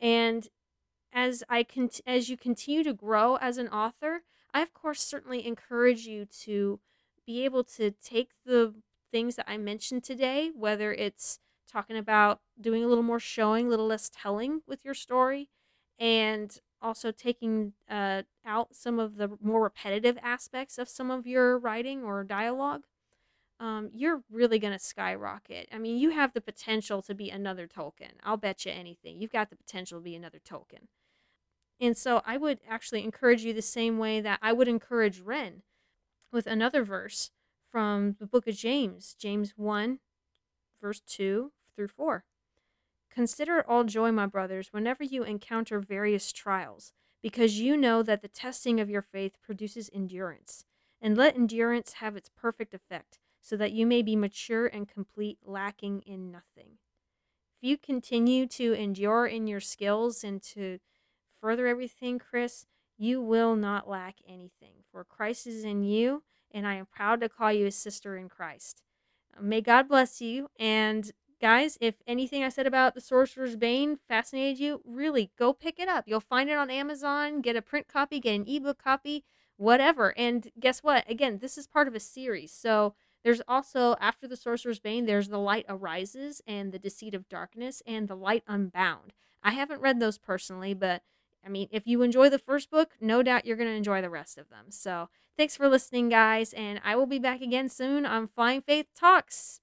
And 0.00 0.48
as 1.12 1.42
I 1.48 1.64
con- 1.64 1.90
as 2.06 2.28
you 2.28 2.36
continue 2.36 2.84
to 2.84 2.92
grow 2.92 3.36
as 3.36 3.58
an 3.58 3.68
author, 3.68 4.22
I 4.52 4.62
of 4.62 4.72
course 4.72 5.00
certainly 5.00 5.46
encourage 5.46 6.06
you 6.06 6.26
to 6.42 6.80
be 7.26 7.44
able 7.44 7.64
to 7.64 7.90
take 7.90 8.30
the 8.44 8.74
things 9.10 9.36
that 9.36 9.48
I 9.48 9.56
mentioned 9.56 10.04
today, 10.04 10.50
whether 10.54 10.92
it's 10.92 11.38
talking 11.70 11.96
about 11.96 12.40
doing 12.60 12.84
a 12.84 12.88
little 12.88 13.02
more 13.02 13.20
showing, 13.20 13.66
a 13.66 13.70
little 13.70 13.86
less 13.86 14.10
telling 14.14 14.62
with 14.66 14.84
your 14.84 14.94
story, 14.94 15.48
and 15.98 16.60
also 16.82 17.10
taking 17.10 17.72
uh, 17.90 18.22
out 18.44 18.74
some 18.74 18.98
of 18.98 19.16
the 19.16 19.30
more 19.42 19.62
repetitive 19.62 20.18
aspects 20.22 20.78
of 20.78 20.88
some 20.88 21.10
of 21.10 21.26
your 21.26 21.58
writing 21.58 22.04
or 22.04 22.22
dialogue, 22.24 22.84
um, 23.58 23.90
you're 23.92 24.22
really 24.30 24.58
going 24.58 24.72
to 24.72 24.78
skyrocket. 24.78 25.68
I 25.72 25.78
mean, 25.78 25.96
you 25.96 26.10
have 26.10 26.34
the 26.34 26.40
potential 26.40 27.00
to 27.02 27.14
be 27.14 27.30
another 27.30 27.66
Tolkien. 27.66 28.12
I'll 28.22 28.36
bet 28.36 28.66
you 28.66 28.72
anything. 28.72 29.20
You've 29.20 29.32
got 29.32 29.50
the 29.50 29.56
potential 29.56 29.98
to 29.98 30.04
be 30.04 30.14
another 30.14 30.38
Tolkien. 30.38 30.88
And 31.80 31.96
so 31.96 32.22
I 32.26 32.36
would 32.36 32.60
actually 32.68 33.04
encourage 33.04 33.42
you 33.42 33.52
the 33.52 33.62
same 33.62 33.98
way 33.98 34.20
that 34.20 34.38
I 34.42 34.52
would 34.52 34.68
encourage 34.68 35.20
Ren 35.20 35.62
with 36.32 36.46
another 36.46 36.84
verse 36.84 37.30
from 37.70 38.16
the 38.18 38.26
book 38.26 38.46
of 38.46 38.56
James, 38.56 39.14
James 39.18 39.54
1, 39.56 39.98
verse 40.80 41.00
2 41.00 41.52
through 41.74 41.88
4. 41.88 42.24
Consider 43.16 43.64
all 43.66 43.84
joy, 43.84 44.12
my 44.12 44.26
brothers, 44.26 44.74
whenever 44.74 45.02
you 45.02 45.22
encounter 45.22 45.80
various 45.80 46.32
trials, 46.32 46.92
because 47.22 47.58
you 47.58 47.74
know 47.74 48.02
that 48.02 48.20
the 48.20 48.28
testing 48.28 48.78
of 48.78 48.90
your 48.90 49.00
faith 49.00 49.38
produces 49.42 49.88
endurance. 49.90 50.66
And 51.00 51.16
let 51.16 51.34
endurance 51.34 51.94
have 51.94 52.14
its 52.14 52.28
perfect 52.28 52.74
effect, 52.74 53.18
so 53.40 53.56
that 53.56 53.72
you 53.72 53.86
may 53.86 54.02
be 54.02 54.16
mature 54.16 54.66
and 54.66 54.86
complete, 54.86 55.38
lacking 55.42 56.02
in 56.02 56.30
nothing. 56.30 56.76
If 57.56 57.66
you 57.66 57.78
continue 57.78 58.46
to 58.48 58.74
endure 58.74 59.24
in 59.24 59.46
your 59.46 59.60
skills 59.60 60.22
and 60.22 60.42
to 60.42 60.78
further 61.40 61.66
everything, 61.66 62.18
Chris, 62.18 62.66
you 62.98 63.22
will 63.22 63.56
not 63.56 63.88
lack 63.88 64.16
anything. 64.28 64.84
For 64.92 65.04
Christ 65.04 65.46
is 65.46 65.64
in 65.64 65.82
you, 65.82 66.22
and 66.50 66.66
I 66.66 66.74
am 66.74 66.84
proud 66.84 67.20
to 67.22 67.30
call 67.30 67.50
you 67.50 67.64
a 67.64 67.70
sister 67.70 68.18
in 68.18 68.28
Christ. 68.28 68.82
May 69.40 69.62
God 69.62 69.88
bless 69.88 70.20
you. 70.20 70.50
And 70.58 71.12
guys, 71.40 71.78
if 71.80 71.96
anything 72.06 72.42
I 72.42 72.48
said 72.48 72.66
about 72.66 72.94
the 72.94 73.00
Sorcerer's 73.00 73.56
Bane 73.56 73.98
fascinated 74.08 74.58
you, 74.58 74.80
really 74.84 75.30
go 75.38 75.52
pick 75.52 75.78
it 75.78 75.88
up. 75.88 76.04
You'll 76.06 76.20
find 76.20 76.48
it 76.50 76.56
on 76.56 76.70
Amazon, 76.70 77.40
get 77.40 77.56
a 77.56 77.62
print 77.62 77.88
copy, 77.88 78.20
get 78.20 78.34
an 78.34 78.48
ebook 78.48 78.82
copy, 78.82 79.24
whatever. 79.56 80.14
And 80.16 80.50
guess 80.58 80.82
what? 80.82 81.08
Again, 81.10 81.38
this 81.40 81.58
is 81.58 81.66
part 81.66 81.88
of 81.88 81.94
a 81.94 82.00
series. 82.00 82.52
So 82.52 82.94
there's 83.24 83.42
also, 83.48 83.96
after 84.00 84.28
the 84.28 84.36
Sorcerer's 84.36 84.78
Bane, 84.78 85.06
there's 85.06 85.28
The 85.28 85.38
Light 85.38 85.66
Arises 85.68 86.40
and 86.46 86.72
The 86.72 86.78
Deceit 86.78 87.14
of 87.14 87.28
Darkness 87.28 87.82
and 87.86 88.08
The 88.08 88.14
Light 88.14 88.44
Unbound. 88.46 89.12
I 89.42 89.52
haven't 89.52 89.80
read 89.80 90.00
those 90.00 90.18
personally, 90.18 90.74
but 90.74 91.02
I 91.44 91.48
mean, 91.48 91.68
if 91.70 91.86
you 91.86 92.02
enjoy 92.02 92.28
the 92.28 92.38
first 92.38 92.70
book, 92.70 92.92
no 93.00 93.22
doubt 93.22 93.46
you're 93.46 93.56
going 93.56 93.68
to 93.68 93.76
enjoy 93.76 94.02
the 94.02 94.10
rest 94.10 94.36
of 94.38 94.48
them. 94.48 94.66
So, 94.70 95.08
thanks 95.36 95.56
for 95.56 95.68
listening, 95.68 96.08
guys, 96.08 96.52
and 96.52 96.80
I 96.84 96.96
will 96.96 97.06
be 97.06 97.20
back 97.20 97.40
again 97.40 97.68
soon 97.68 98.04
on 98.04 98.26
Flying 98.26 98.62
Faith 98.62 98.86
Talks. 98.98 99.60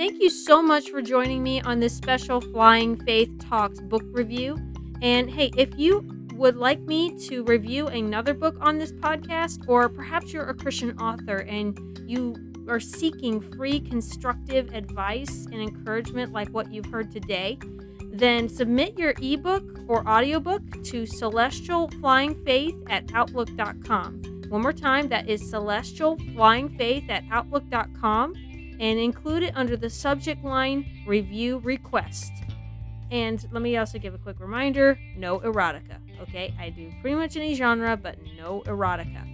Thank 0.00 0.22
you 0.22 0.30
so 0.30 0.62
much 0.62 0.88
for 0.88 1.02
joining 1.02 1.42
me 1.42 1.60
on 1.60 1.78
this 1.78 1.94
special 1.94 2.40
Flying 2.40 2.96
Faith 3.04 3.30
Talks 3.38 3.82
book 3.82 4.02
review. 4.12 4.56
And 5.02 5.28
hey, 5.28 5.50
if 5.58 5.78
you 5.78 6.08
would 6.36 6.56
like 6.56 6.80
me 6.80 7.18
to 7.26 7.44
review 7.44 7.86
another 7.88 8.32
book 8.32 8.56
on 8.62 8.78
this 8.78 8.92
podcast, 8.92 9.68
or 9.68 9.90
perhaps 9.90 10.32
you're 10.32 10.48
a 10.48 10.54
Christian 10.54 10.98
author 10.98 11.40
and 11.40 12.00
you 12.06 12.34
are 12.66 12.80
seeking 12.80 13.42
free 13.42 13.78
constructive 13.78 14.72
advice 14.72 15.44
and 15.52 15.60
encouragement 15.60 16.32
like 16.32 16.48
what 16.48 16.72
you've 16.72 16.86
heard 16.86 17.12
today, 17.12 17.58
then 18.10 18.48
submit 18.48 18.98
your 18.98 19.12
ebook 19.20 19.80
or 19.86 20.08
audiobook 20.08 20.62
to 20.82 21.02
celestialflyingfaith 21.02 22.90
at 22.90 23.04
outlook.com. 23.12 24.22
One 24.48 24.62
more 24.62 24.72
time, 24.72 25.10
that 25.10 25.28
is 25.28 25.42
celestialflyingfaith 25.42 27.10
at 27.10 27.24
outlook.com 27.30 28.34
and 28.80 28.98
include 28.98 29.44
it 29.44 29.52
under 29.54 29.76
the 29.76 29.90
subject 29.90 30.42
line 30.42 31.04
review 31.06 31.58
request. 31.58 32.32
And 33.12 33.46
let 33.52 33.62
me 33.62 33.76
also 33.76 33.98
give 33.98 34.14
a 34.14 34.18
quick 34.18 34.40
reminder 34.40 34.98
no 35.16 35.40
erotica. 35.40 35.98
Okay, 36.22 36.54
I 36.58 36.70
do 36.70 36.90
pretty 37.00 37.16
much 37.16 37.36
any 37.36 37.54
genre, 37.54 37.96
but 37.96 38.16
no 38.36 38.62
erotica. 38.66 39.26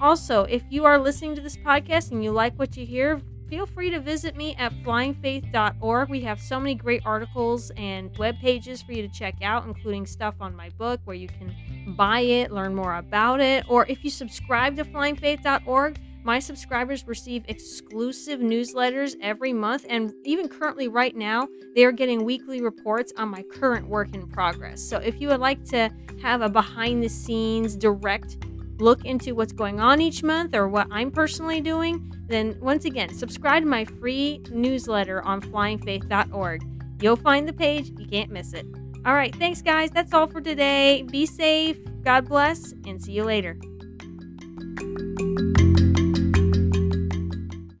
Also, 0.00 0.44
if 0.44 0.62
you 0.70 0.84
are 0.84 0.98
listening 0.98 1.34
to 1.34 1.40
this 1.40 1.56
podcast 1.56 2.10
and 2.10 2.22
you 2.24 2.30
like 2.30 2.58
what 2.58 2.76
you 2.76 2.86
hear, 2.86 3.20
feel 3.48 3.66
free 3.66 3.90
to 3.90 4.00
visit 4.00 4.36
me 4.36 4.54
at 4.56 4.72
flyingfaith.org. 4.82 6.08
We 6.08 6.20
have 6.22 6.40
so 6.40 6.60
many 6.60 6.74
great 6.74 7.02
articles 7.04 7.70
and 7.76 8.16
web 8.18 8.36
pages 8.40 8.82
for 8.82 8.92
you 8.92 9.02
to 9.02 9.08
check 9.08 9.36
out, 9.42 9.66
including 9.66 10.06
stuff 10.06 10.34
on 10.40 10.54
my 10.54 10.68
book 10.70 11.00
where 11.04 11.16
you 11.16 11.28
can 11.28 11.94
buy 11.96 12.20
it, 12.20 12.52
learn 12.52 12.74
more 12.74 12.96
about 12.96 13.40
it, 13.40 13.64
or 13.68 13.86
if 13.86 14.04
you 14.04 14.10
subscribe 14.10 14.76
to 14.76 14.84
flyingfaith.org, 14.84 15.98
my 16.26 16.40
subscribers 16.40 17.06
receive 17.06 17.44
exclusive 17.46 18.40
newsletters 18.40 19.14
every 19.22 19.52
month, 19.52 19.86
and 19.88 20.12
even 20.24 20.48
currently, 20.48 20.88
right 20.88 21.14
now, 21.14 21.46
they 21.76 21.84
are 21.84 21.92
getting 21.92 22.24
weekly 22.24 22.60
reports 22.60 23.12
on 23.16 23.28
my 23.28 23.42
current 23.44 23.86
work 23.86 24.12
in 24.12 24.26
progress. 24.26 24.82
So, 24.82 24.98
if 24.98 25.20
you 25.20 25.28
would 25.28 25.38
like 25.38 25.64
to 25.66 25.88
have 26.20 26.42
a 26.42 26.48
behind 26.48 27.00
the 27.00 27.08
scenes 27.08 27.76
direct 27.76 28.38
look 28.78 29.04
into 29.04 29.36
what's 29.36 29.52
going 29.52 29.78
on 29.78 30.00
each 30.00 30.24
month 30.24 30.52
or 30.52 30.68
what 30.68 30.88
I'm 30.90 31.12
personally 31.12 31.60
doing, 31.60 32.12
then 32.26 32.58
once 32.60 32.86
again, 32.86 33.14
subscribe 33.14 33.62
to 33.62 33.68
my 33.68 33.84
free 33.84 34.42
newsletter 34.50 35.22
on 35.22 35.40
flyingfaith.org. 35.40 36.64
You'll 37.00 37.16
find 37.16 37.48
the 37.48 37.52
page, 37.52 37.92
you 37.98 38.06
can't 38.06 38.32
miss 38.32 38.52
it. 38.52 38.66
All 39.06 39.14
right, 39.14 39.34
thanks, 39.36 39.62
guys. 39.62 39.92
That's 39.92 40.12
all 40.12 40.26
for 40.26 40.40
today. 40.40 41.02
Be 41.02 41.24
safe, 41.24 41.78
God 42.02 42.28
bless, 42.28 42.72
and 42.84 43.00
see 43.00 43.12
you 43.12 43.22
later. 43.22 43.56